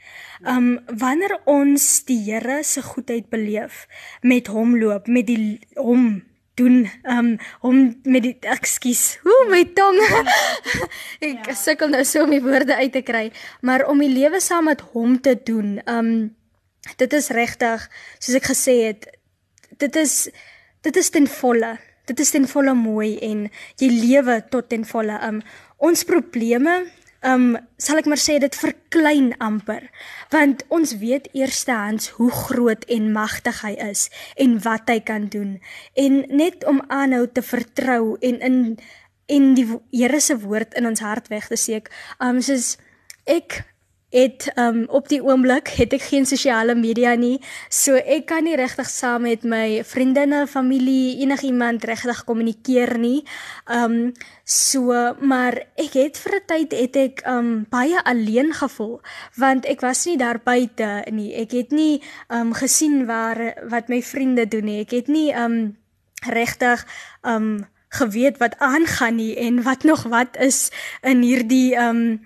[0.44, 3.88] Ehm um, wanneer ons die Here se goedheid beleef,
[4.22, 9.98] met hom loop, met die hom doen um om met die ekskuus hoe my tong
[11.32, 11.56] ek ja.
[11.58, 14.84] sukkel nou so om die woorde uit te kry maar om die lewe saam met
[14.94, 16.12] hom te doen um
[17.02, 17.88] dit is regtig
[18.20, 19.10] soos ek gesê het
[19.78, 20.30] dit is
[20.84, 23.48] dit is ten volle dit is ten volle mooi en
[23.80, 25.16] jy lewe tot ten volle.
[25.24, 25.40] Um
[25.84, 26.84] ons probleme
[27.24, 29.88] um sal ek maar sê dit verklein amper.
[30.34, 35.58] Want ons weet eerstehands hoe groot en magtig hy is en wat hy kan doen.
[35.96, 38.60] En net om aanhou te vertrou en in
[39.32, 41.88] en die Here se woord in ons hart weg te steek
[42.20, 42.76] um soos
[43.24, 43.62] ek
[44.14, 47.40] het um op die oomblik het ek geen sosiale media nie.
[47.74, 53.24] So ek kan nie regtig saam met my vriendinne, familie, enigiemand regtig kommunikeer nie.
[53.66, 54.14] Um
[54.46, 59.02] so maar ek het vir 'n tyd het ek um baie alleen gevoel
[59.36, 61.34] want ek was nie daar buite nie.
[61.34, 64.80] Ek het nie um gesien waar wat my vriende doen nie.
[64.82, 65.78] Ek het nie um
[66.30, 66.86] regtig
[67.24, 70.72] um geweet wat aangaan nie en wat nog wat is
[71.02, 72.22] in hierdie um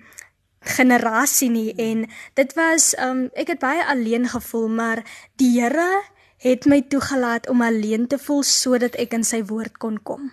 [0.60, 5.04] generasie nie en dit was um ek het baie alleen gevoel maar
[5.36, 6.02] die Here
[6.38, 10.30] het my toegelaat om alleen te voel sodat ek in sy woord kon kom.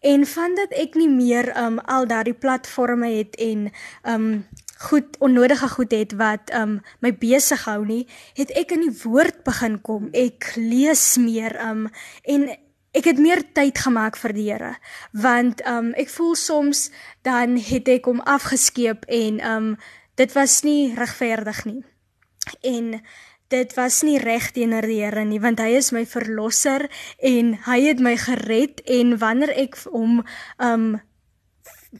[0.00, 3.68] En van dat ek nie meer um al daardie platforms het en
[4.04, 4.46] um
[4.88, 8.04] goed onnodige goed het wat um my besig hou nie,
[8.38, 10.08] het ek in die woord begin kom.
[10.12, 11.88] Ek lees meer um
[12.24, 12.48] en
[12.96, 14.74] ek het meer tyd gemaak vir die Here
[15.12, 16.88] want um ek voel soms
[17.26, 19.72] dan het ek hom afgeskeep en um
[20.18, 21.82] dit was nie regverdig nie
[22.64, 23.00] en
[23.48, 27.82] dit was nie reg teenoor die Here nie want hy is my verlosser en hy
[27.88, 30.22] het my gered en wanneer ek hom
[30.58, 30.96] um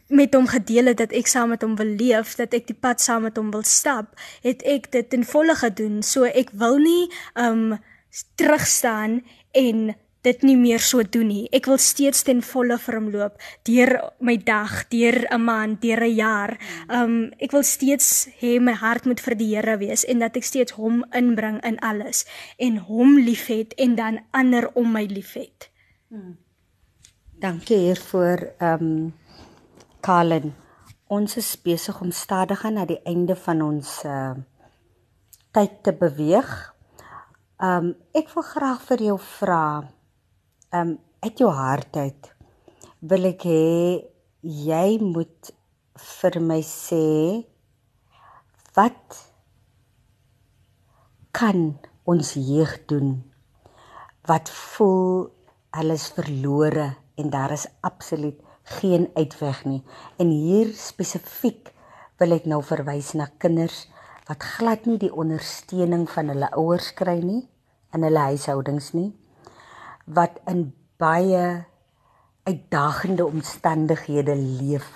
[0.07, 3.01] met hom gedeel het dat ek saam met hom wil leef, dat ek die pad
[3.01, 4.13] saam met hom wil stap,
[4.45, 6.03] het ek dit in volle gedoen.
[6.05, 7.79] So ek wil nie um
[8.37, 9.21] terugstaan
[9.57, 11.45] en dit nie meer so doen nie.
[11.55, 16.03] Ek wil steeds ten volle vir hom loop deur my dag, deur 'n maand, deur
[16.03, 16.59] 'n jaar.
[16.89, 20.43] Um ek wil steeds hê my hart moet vir die Here wees en dat ek
[20.43, 22.25] steeds hom inbring in alles
[22.57, 25.69] en hom liefhet en dan ander om my liefhet.
[26.09, 26.37] Hmm.
[27.39, 29.13] Dankie hiervoor um
[30.01, 30.53] Kalen.
[31.07, 34.35] Ons is besig om stadig aan na die einde van ons uh
[35.51, 36.75] tyd te beweeg.
[37.57, 39.89] Um ek wil graag vir jou vra
[40.71, 42.27] um uit jou hart uit
[43.11, 43.69] wil ek hê
[44.43, 45.49] jy moet
[45.99, 47.05] vir my sê
[48.77, 49.17] wat
[51.33, 51.63] kan
[52.13, 53.15] ons jeug doen
[54.29, 55.31] wat voel
[55.81, 58.37] alles verlore en daar is absoluut
[58.79, 59.81] geen uitweg nie.
[60.21, 61.73] En hier spesifiek
[62.21, 63.87] wil ek nou verwys na kinders
[64.29, 67.41] wat glad nie die ondersteuning van hulle ouers kry nie
[67.97, 69.09] in hulle huishoudings nie
[70.09, 71.65] wat in baie
[72.49, 74.89] uitdagende omstandighede leef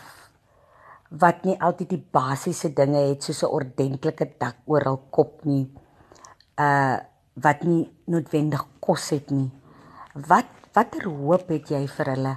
[1.14, 5.66] wat nie altyd die basiese dinge het soos 'n ordentlike dak oor hul kop nie
[6.58, 6.98] uh
[7.44, 9.50] wat nie noodwendig kos het nie.
[10.14, 12.34] Wat watter hoop het jy vir hulle?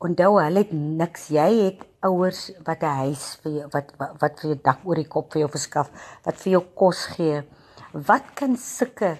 [0.00, 1.28] Onthou hulle het niks.
[1.28, 5.08] Jy het ouers wat 'n huis vir jou wat wat vir jou dak oor die
[5.08, 5.90] kop vir jou verskaf
[6.24, 7.42] wat vir jou kos gee.
[7.92, 9.18] Wat kan sulke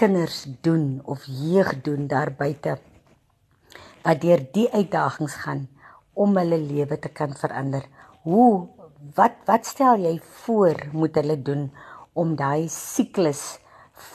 [0.00, 2.78] kinders doen of jeug doen daar buite
[4.02, 5.66] wat deur die uitdagings gaan
[6.16, 7.84] om hulle lewe te kan verander.
[8.24, 8.68] Hoe
[9.16, 11.68] wat wat stel jy voor moet hulle doen
[12.16, 13.42] om daai siklus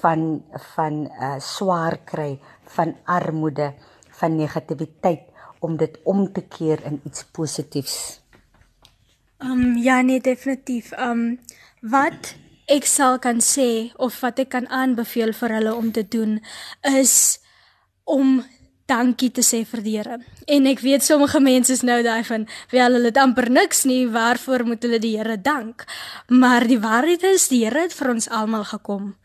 [0.02, 0.42] van
[0.76, 2.40] van uh swaar kry,
[2.78, 3.74] van armoede,
[4.20, 8.22] van negativiteit om dit om te keer in iets positiefs?
[9.38, 10.92] Um ja nee definitief.
[10.98, 11.40] Um
[11.82, 12.34] wat
[12.68, 16.40] ek sal kan sê of wat ek kan aanbeveel vir hulle om te doen
[16.96, 17.40] is
[18.06, 18.42] om
[18.86, 20.18] dankie te sê vir die Here.
[20.48, 24.06] En ek weet sommige mense is nou daai van wel hulle het amper niks nie,
[24.10, 25.86] waarvoor moet hulle die Here dank?
[26.30, 29.16] Maar die waarheid is die Here het vir ons almal gekom.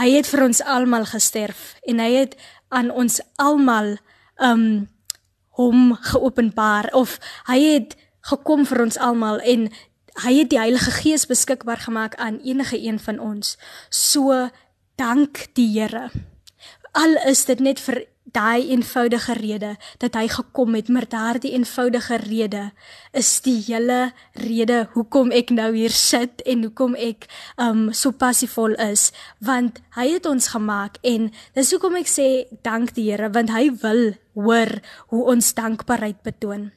[0.00, 2.38] Hy het vir ons almal gesterf en hy het
[2.72, 3.98] aan ons almal
[4.40, 4.88] um
[5.60, 7.18] hom geopenbaar of
[7.50, 7.96] hy het
[8.30, 9.68] gekom vir ons almal en
[10.24, 13.56] hy het die Heilige Gees beskikbaar gemaak aan enige een van ons.
[13.90, 14.48] So
[14.96, 16.10] dank die Here.
[16.92, 18.04] Al is dit net vir
[18.34, 22.70] daai eenvoudige rede dat hy gekom het, maar daardie eenvoudige rede
[23.16, 27.26] is die hele rede hoekom ek nou hier sit en hoekom ek
[27.58, 32.28] um so passievol is, want hy het ons gemaak en dis hoekom ek sê
[32.66, 34.78] dank die Here want hy wil hoor
[35.10, 36.70] hoe ons dankbaarheid betoon.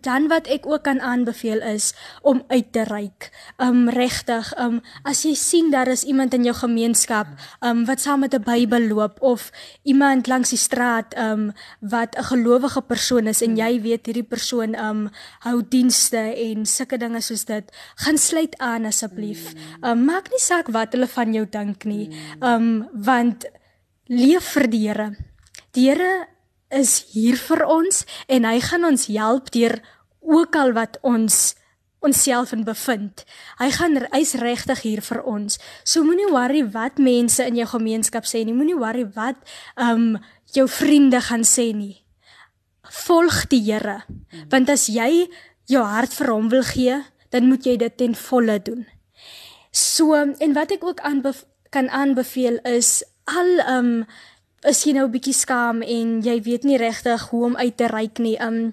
[0.00, 1.92] Dan wat ek ook kan aanbeveel is
[2.24, 3.28] om uit te reik.
[3.60, 7.28] Um regtig, um as jy sien daar is iemand in jou gemeenskap
[7.60, 12.24] um wat saam met 'n Bybel loop of iemand langs die straat um wat 'n
[12.24, 17.44] gelowige persoon is en jy weet hierdie persoon um hou dienste en sulke dinge soos
[17.44, 19.52] dit, gaan sluit aan asseblief.
[19.82, 22.08] Um maak nie saak wat hulle van jou dink nie.
[22.40, 23.44] Um want
[24.06, 25.16] leef vir die Here.
[25.72, 26.33] Die Here
[26.70, 29.80] is hier vir ons en hy gaan ons help deur
[30.24, 31.54] ook al wat ons
[32.04, 33.24] onsself in bevind.
[33.58, 35.58] Hy gaan hy's regtig hier vir ons.
[35.88, 38.56] So moenie worry wat mense in jou gemeenskap sê nie.
[38.56, 39.40] Moenie worry wat
[39.76, 40.18] ehm um,
[40.54, 42.04] jou vriende gaan sê nie.
[43.06, 44.04] Volg die Here.
[44.52, 45.26] Want as jy
[45.66, 47.00] jou hart vir hom wil gee,
[47.32, 48.84] dan moet jy dit ten volle doen.
[49.72, 54.06] So en wat ek ook aanbeveel kan aanbeveel is al ehm um,
[54.64, 57.86] is jy nou 'n bietjie skaam en jy weet nie regtig hoe om uit te
[57.86, 58.36] reik nie.
[58.40, 58.72] Um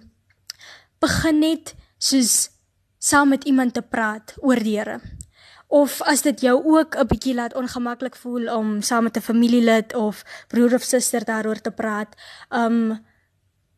[1.00, 2.50] begin net soos
[3.00, 5.02] saam met iemand te praat oor die Here.
[5.68, 9.96] Of as dit jou ook 'n bietjie laat ongemaklik voel om saam met 'n familielid
[9.96, 12.16] of broer of suster daaroor te praat,
[12.50, 13.06] um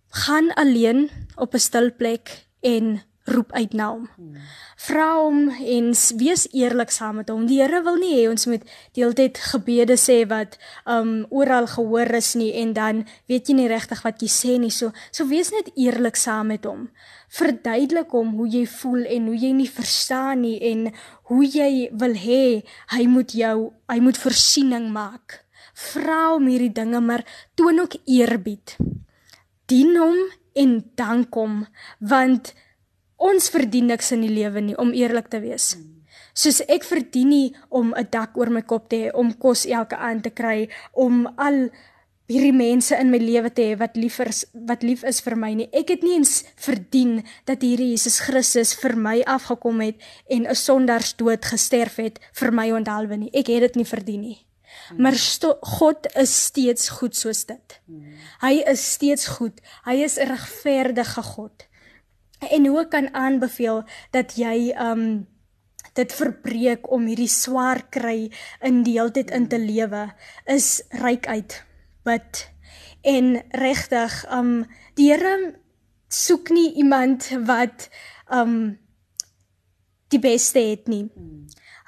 [0.09, 4.07] gaan alleen op 'n stil plek en roep uit na hom.
[4.83, 7.45] Vra hom en wees eerlik saam met hom.
[7.47, 8.63] Die Here wil nie hê ons moet
[8.97, 10.57] deeltyd gebede sê wat
[10.89, 14.71] um oral gehoor is nie en dan weet jy nie regtig wat jy sê nie.
[14.71, 16.89] So so wees net eerlik saam met hom.
[17.33, 20.89] Verduidelik hom hoe jy voel en hoe jy nie verstaan nie en
[21.31, 22.43] hoe jy wil hê
[22.91, 25.39] hy moet jou hy moet voorsiening maak.
[25.73, 27.23] Vra hom hierdie dinge maar
[27.55, 28.75] toon ook eerbied.
[29.71, 30.19] Dien hom
[30.59, 31.63] en dank hom
[31.99, 32.51] want
[33.23, 35.73] ons verdien niks in die lewe nie om eerlik te wees.
[36.33, 39.95] Soos ek verdien nie om 'n dak oor my kop te hê, om kos elke
[39.95, 41.69] aand te kry, om al
[42.27, 45.53] hierdie mense in my lewe te hê wat lief is wat lief is vir my
[45.53, 45.67] nie.
[45.73, 49.95] Ek het nie eens verdien dat hierdie Jesus Christus vir my afgekom het
[50.29, 53.29] en 'n sondagsdood gesterf het vir my onthaalwe nie.
[53.33, 54.39] Ek het dit nie verdien nie.
[54.97, 55.13] Maar
[55.61, 57.81] God is steeds goed soos dit.
[58.41, 59.61] Hy is steeds goed.
[59.85, 61.67] Hy is 'n regverdige God
[62.51, 65.27] en hoe kan aanbeveel dat jy um
[65.93, 68.31] dit verbreek om hierdie swaar kry
[68.65, 70.07] in die hele tyd in te lewe
[70.49, 71.59] is ryk uit
[72.07, 72.47] bid.
[73.03, 74.63] En regtig um
[74.97, 75.53] die Here
[76.09, 77.89] soek nie iemand wat
[78.31, 78.79] um
[80.13, 81.09] die beste het nie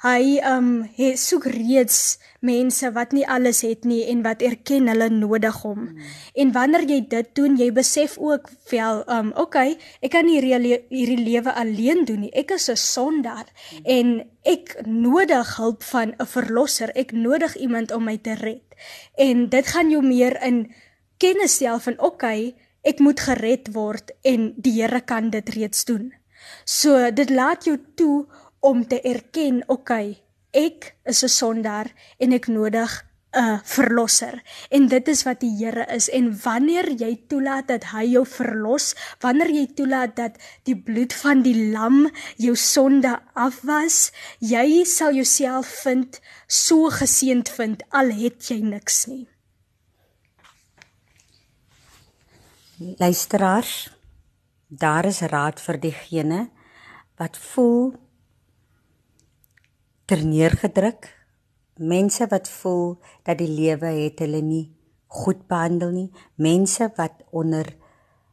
[0.06, 5.08] hy um hy soek reeds mense wat nie alles het nie en wat erken hulle
[5.10, 5.88] nodig hom.
[5.88, 6.12] Hmm.
[6.42, 11.18] En wanneer jy dit doen, jy besef ook wel, um okay, ek kan nie hierdie
[11.18, 12.32] lewe alleen doen nie.
[12.34, 13.84] Ek is 'n sondaar hmm.
[13.84, 14.08] en
[14.44, 16.94] ek nodig hulp van 'n verlosser.
[16.94, 18.62] Ek nodig iemand om my te red.
[19.16, 20.72] En dit gaan jou meer in
[21.18, 26.12] kennis stel van okay, ek moet gered word en die Here kan dit reeds doen.
[26.64, 28.26] So dit laat jou toe
[28.66, 30.16] om te erken, okay,
[30.50, 33.04] ek is 'n sondaar en ek nodig
[33.36, 34.42] 'n verlosser.
[34.70, 38.94] En dit is wat die Here is en wanneer jy toelaat dat hy jou verlos,
[39.20, 45.66] wanneer jy toelaat dat die bloed van die lam jou sonde afwas, jy sal jouself
[45.84, 49.26] vind so geseënd vind al het jy niks nie.
[52.98, 53.90] Luisteraars,
[54.68, 56.48] daar is raad vir diegene
[57.16, 57.94] wat voel
[60.06, 61.10] terneergedruk.
[61.76, 62.96] Mense wat voel
[63.26, 64.64] dat die lewe het hulle nie
[65.06, 67.68] goed behandel nie, mense wat onder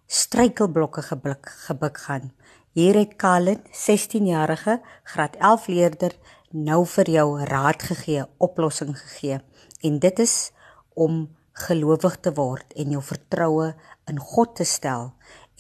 [0.09, 2.31] struikelblokke geblik gebuk gaan.
[2.73, 6.15] Hier het Kalen, 16-jarige graad 11 leerder,
[6.49, 9.39] nou vir jou raad gegee, oplossing gegee.
[9.81, 10.51] En dit is
[10.93, 11.27] om
[11.65, 13.73] gelowig te word en jou vertroue
[14.09, 15.11] in God te stel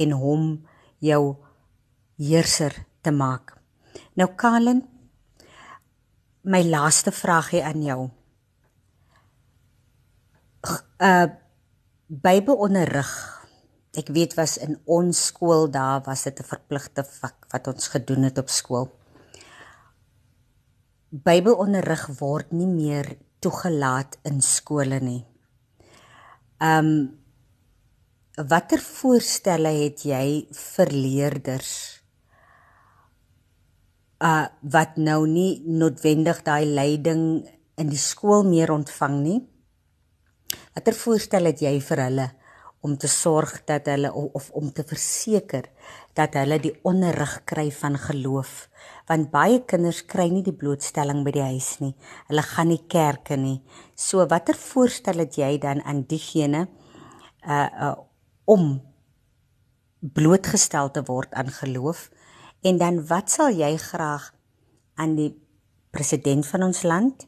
[0.01, 0.47] en hom
[1.01, 1.35] jou
[2.17, 3.55] heerser te maak.
[4.17, 4.81] Nou Kalen,
[6.43, 8.01] my laaste vragie aan jou.
[10.99, 11.29] Uh
[12.13, 13.09] Bybelonderrig.
[13.97, 18.23] Ek weet was in ons skool daar was dit 'n verpligte vak wat ons gedoen
[18.23, 18.91] het op skool.
[21.09, 25.25] Bybelonderrig word nie meer toegelaat in skole nie.
[26.59, 27.17] Um
[28.35, 32.02] watter voorstelle het jy vir leerders
[34.23, 37.43] uh wat nou nie noodwendig daai leiding
[37.75, 39.41] in die skool meer ontvang nie.
[40.73, 42.27] Watter voorstel het jy vir hulle
[42.83, 45.69] om te sorg dat hulle of, of om te verseker
[46.15, 48.69] dat hulle die onderrig kry van geloof?
[49.09, 51.93] Want baie kinders kry nie die blootstelling by die huis nie.
[52.29, 53.59] Hulle gaan nie kerke nie.
[53.95, 56.67] So watter voorstel het jy dan aan diegene
[57.43, 57.95] uh uh
[58.43, 58.81] om
[60.03, 62.09] blootgestel te word aan geloof?
[62.63, 64.29] En dan wat sal jy graag
[64.95, 65.33] aan die
[65.91, 67.25] president van ons land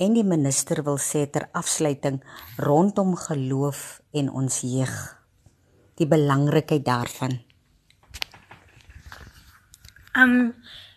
[0.00, 2.20] en die minister wil sê ter afsluiting
[2.62, 4.94] rondom geloof en ons jeug?
[5.98, 7.40] Die belangrikheid daarvan.
[10.14, 10.54] Ehm um,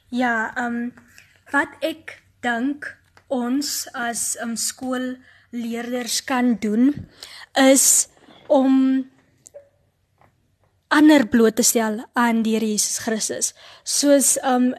[0.10, 0.94] ja, ehm um,
[1.52, 2.86] wat ek dink
[3.34, 6.94] ons as um, skoolleerders kan doen
[7.58, 8.08] is
[8.48, 9.06] om
[10.94, 13.54] ander bloot te stel aan die Here Jesus Christus.
[13.84, 14.74] Soos um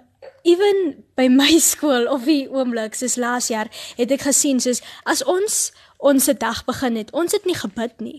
[0.45, 5.25] even by my skool of die oomblik soos laas jaar het ek gesien soos as
[5.25, 5.73] ons
[6.05, 8.19] ons dag begin het, ons het nie gebid nie.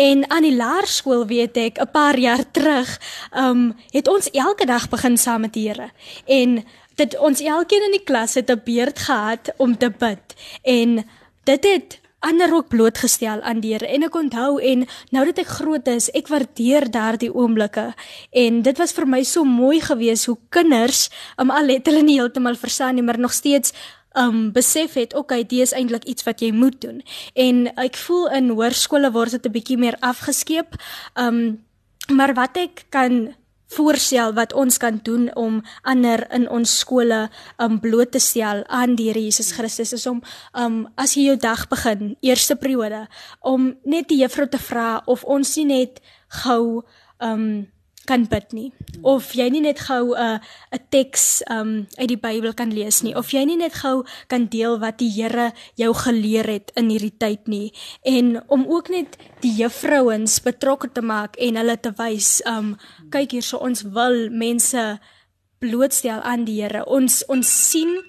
[0.00, 2.88] En aan die laerskool weet ek 'n paar jaar terug,
[3.36, 5.90] um het ons elke dag begin saam met die Here.
[6.24, 6.64] En
[6.96, 11.04] dit ons elkeen in die klas het 'n beurt gehad om te bid en
[11.44, 13.86] dit het ander ook blootgestel aan die Here.
[13.86, 17.92] En ek onthou en nou dat ek groot is, ek waardeer daardie oomblikke.
[18.30, 21.08] En dit was vir my so mooi geweest hoe kinders
[21.38, 23.72] um, al het hulle nie heeltemal verstaan nie, maar nog steeds
[24.18, 27.02] um besef het okay dit is eintlik iets wat jy moet doen.
[27.34, 30.74] En ek voel in hoërskole word dit 'n bietjie meer afgeskeep.
[31.14, 31.64] Um
[32.08, 33.34] maar wat ek kan
[33.68, 37.28] voorstel wat ons kan doen om ander in ons skole
[37.62, 41.36] um bloot te stel aan die Here Jesus Christus is om um as jy jou
[41.40, 43.06] dag begin, eerste periode
[43.40, 46.00] om net die juffrou te vra of ons nie net
[46.44, 46.84] gou
[47.20, 47.66] um
[48.08, 48.70] kan bid nie.
[49.04, 50.38] Of jy nie net gou 'n uh,
[50.72, 53.14] 'n teks um uit die Bybel kan lees nie.
[53.14, 57.16] Of jy nie net gou kan deel wat die Here jou geleer het in hierdie
[57.18, 57.72] tyd nie.
[58.02, 62.76] En om ook net die juffrouens betrokke te maak en hulle te wys um
[63.10, 64.98] kyk hier so ons wil mense
[65.58, 68.07] blootstel aan die Here ons ons sien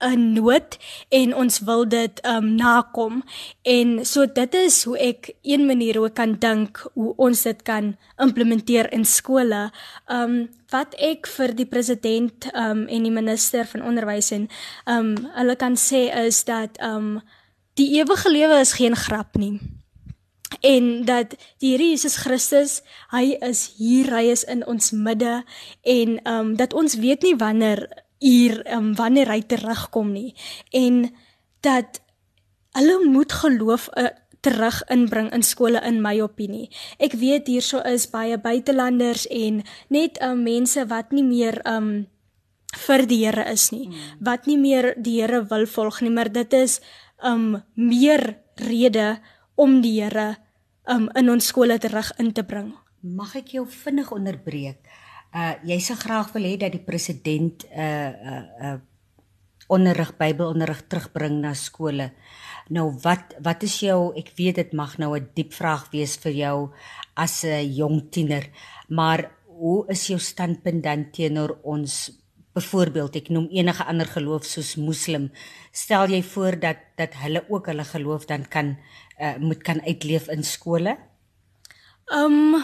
[0.00, 0.76] 'n nood
[1.08, 3.22] en ons wil dit um nakom
[3.62, 7.96] en so dit is hoe ek een manier hoe kan dink hoe ons dit kan
[8.18, 9.70] implementeer in skole.
[10.08, 14.48] Um wat ek vir die president um en die minister van onderwys en
[14.86, 17.20] um hulle kan sê is dat um
[17.74, 19.60] die ewige lewe is geen grap nie.
[20.60, 25.42] En dat die Here Jesus Christus, hy is hier, hy is in ons midde
[25.82, 27.88] en um dat ons weet nie wanneer
[28.22, 30.34] uur um, wanneer hy terugkom nie
[30.72, 31.08] en
[31.64, 32.00] dat
[32.74, 34.10] hulle moet geloof uh,
[34.44, 36.68] terug inbring in skole in my opinie.
[37.00, 42.06] Ek weet hierso is baie buitelanders en net um, mense wat nie meer um
[42.74, 44.18] vir die Here is nie, hmm.
[44.26, 46.80] wat nie meer die Here wil volg nie, maar dit is
[47.22, 48.34] um meer
[48.66, 49.20] rede
[49.54, 50.34] om die Here
[50.90, 52.74] um in ons skole terug in te bring.
[53.00, 54.82] Mag ek jou vinnig onderbreek?
[55.34, 58.80] Uh jy sê graag wil hê dat die president 'n uh, uh uh
[59.68, 62.10] onderrig Bybelonderrig terugbring na skole.
[62.68, 66.32] Nou wat wat is jou ek weet dit mag nou 'n diep vraag wees vir
[66.32, 66.72] jou
[67.16, 68.44] as 'n jong tiener,
[68.88, 72.10] maar hoe is jou standpunt dan teenoor ons
[72.54, 75.30] byvoorbeeld ek noem enige ander geloof soos moslim
[75.72, 78.76] stel jy voor dat dat hulle ook hulle geloof dan kan
[79.20, 80.96] uh, moet kan uitleef in skole?
[82.06, 82.62] Um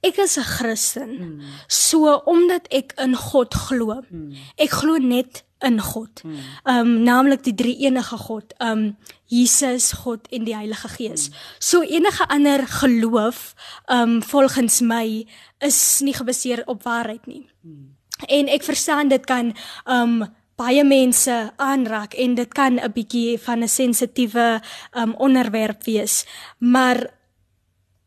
[0.00, 1.10] ek is 'n Christen.
[1.18, 1.40] Mm.
[1.66, 4.02] So omdat ek in God glo.
[4.10, 4.32] Mm.
[4.56, 6.22] Ek glo net in God.
[6.24, 6.36] Mm.
[6.64, 8.54] Um naamlik die drie enige God.
[8.58, 11.28] Um Jesus, God en die Heilige Gees.
[11.28, 11.34] Mm.
[11.58, 13.54] So enige ander geloof
[13.86, 15.26] um volgens my
[15.58, 17.46] is nie gebaseer op waarheid nie.
[17.62, 17.96] Mm.
[18.26, 20.26] En ek verstaan dit kan um
[20.56, 24.60] baie mense aanraak en dit kan 'n bietjie van 'n sensitiewe
[24.94, 26.24] um onderwerp wees.
[26.58, 27.15] Maar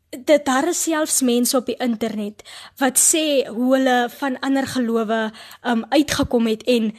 [0.10, 2.42] dit daar is selfs mense op die internet
[2.82, 5.32] wat sê hoe hulle van ander gelowe
[5.62, 6.94] um uitgekom het en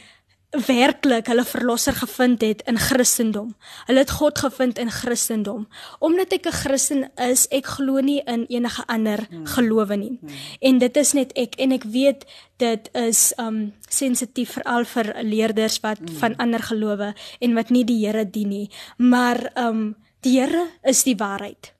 [0.50, 3.54] werklik hulle verlosser gevind het in Christendom.
[3.86, 5.68] Hulle het God gevind in Christendom.
[5.98, 9.46] Omdat ek 'n Christen is, ek glo nie in enige ander hmm.
[9.46, 10.18] gelowe nie.
[10.20, 10.28] Hmm.
[10.60, 12.24] En dit is net ek en ek weet
[12.56, 16.18] dit is um sensitief veral vir leerders wat hmm.
[16.18, 18.70] van ander gelowe en wat nie die Here dien nie.
[18.96, 21.79] Maar um die Here is die waarheid.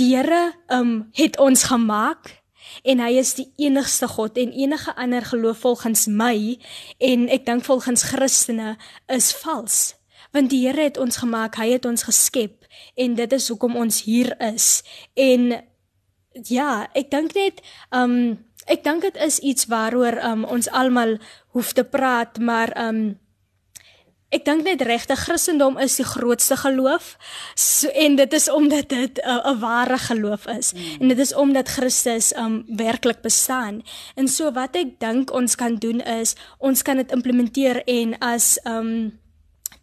[0.00, 2.42] Die Here um het ons gemaak
[2.82, 6.56] en hy is die enigste God en enige ander geloof volgens my
[6.98, 8.76] en ek dink volgens Christene
[9.12, 9.94] is vals.
[10.32, 12.64] Want die Here het ons gemaak, hy het ons geskep
[12.96, 14.80] en dit is hoekom ons hier is.
[15.14, 15.60] En
[16.48, 17.60] ja, ek dink net
[17.92, 18.38] um
[18.70, 21.18] ek dink dit is iets waaroor um ons almal
[21.52, 23.18] hoef te praat, maar um
[24.32, 27.16] Ek dink net regte Christendom is die grootste geloof
[27.54, 31.00] so, en dit is omdat dit 'n uh, ware geloof is mm.
[31.00, 33.82] en dit is omdat Christus um werklik bestaan.
[34.16, 38.58] En so wat ek dink ons kan doen is ons kan dit implementeer en as
[38.64, 39.18] um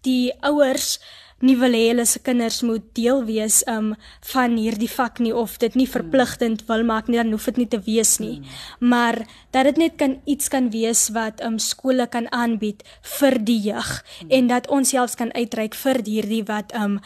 [0.01, 0.99] die ouers
[1.45, 3.93] nie wil hê hulle se kinders moet deel wees um
[4.31, 7.69] van hierdie vak nie of dit nie verpligtend wil maak nie dan hoef dit nie
[7.71, 8.41] te wees nie.
[8.79, 9.21] Maar
[9.55, 12.83] dat dit net kan iets kan wees wat um skole kan aanbied
[13.19, 13.91] vir die jeug
[14.29, 16.99] en dat ons selfs kan uitreik vir hierdie wat um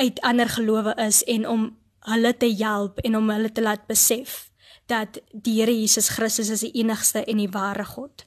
[0.00, 1.66] uit ander gelowe is en om
[2.08, 4.50] hulle te help en om hulle te laat besef
[4.90, 8.24] dat die Here Jesus Christus is die enigste en die ware God.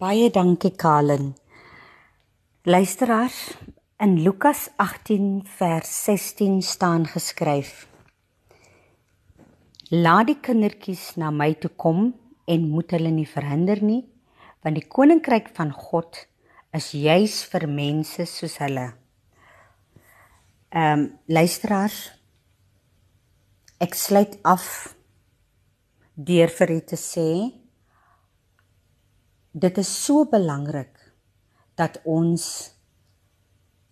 [0.00, 1.34] Baie dankie Kalen.
[2.64, 3.56] Luisteraars,
[4.00, 7.86] in Lukas 18 vers 16 staan geskryf:
[9.92, 12.06] Laat die kindertjies na my toe kom
[12.48, 14.06] en moet hulle nie verhinder nie,
[14.64, 16.22] want die koninkryk van God
[16.72, 18.86] is juis vir mense soos hulle.
[20.72, 22.00] Ehm um, luisteraars,
[23.84, 24.96] ek sluit af
[26.16, 27.30] deur vir u te sê
[29.52, 30.94] dit is so belangrik
[31.76, 32.46] dat ons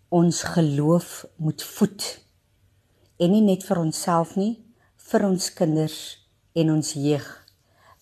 [0.09, 2.05] ons geloof moet voed
[3.19, 4.55] en nie net vir onsself nie
[5.11, 5.99] vir ons kinders
[6.57, 7.27] en ons jeug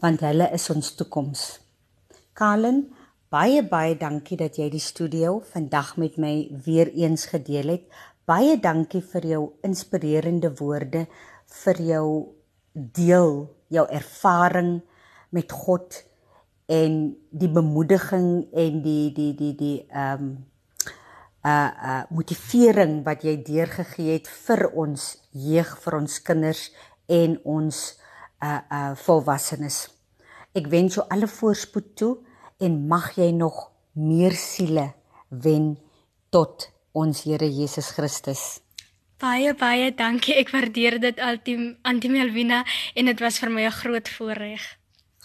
[0.04, 1.42] want hulle is ons toekoms.
[2.36, 2.82] Kalen,
[3.32, 6.34] baie baie dankie dat jy die studio vandag met my
[6.66, 7.86] weer eens gedeel het.
[8.28, 11.06] Baie dankie vir jou inspirerende woorde,
[11.62, 12.08] vir jou
[12.74, 14.76] deel, jou ervaring
[15.32, 16.02] met God
[16.68, 20.36] en die bemoediging en die die die die ehm um,
[21.46, 26.70] uh uh motivering wat jy deurgegee het vir ons jeug, vir ons kinders
[27.06, 27.82] en ons
[28.42, 29.86] uh uh volwassenes.
[30.56, 32.12] Ek wens jou alle voorspoed toe
[32.58, 34.90] en mag jy nog meer siele
[35.28, 35.76] wen
[36.30, 38.60] tot ons Here Jesus Christus.
[39.20, 40.34] Baie baie dankie.
[40.36, 44.62] Ek waardeer dit altyd Antie Melvina en dit was vir my 'n groot voorreg.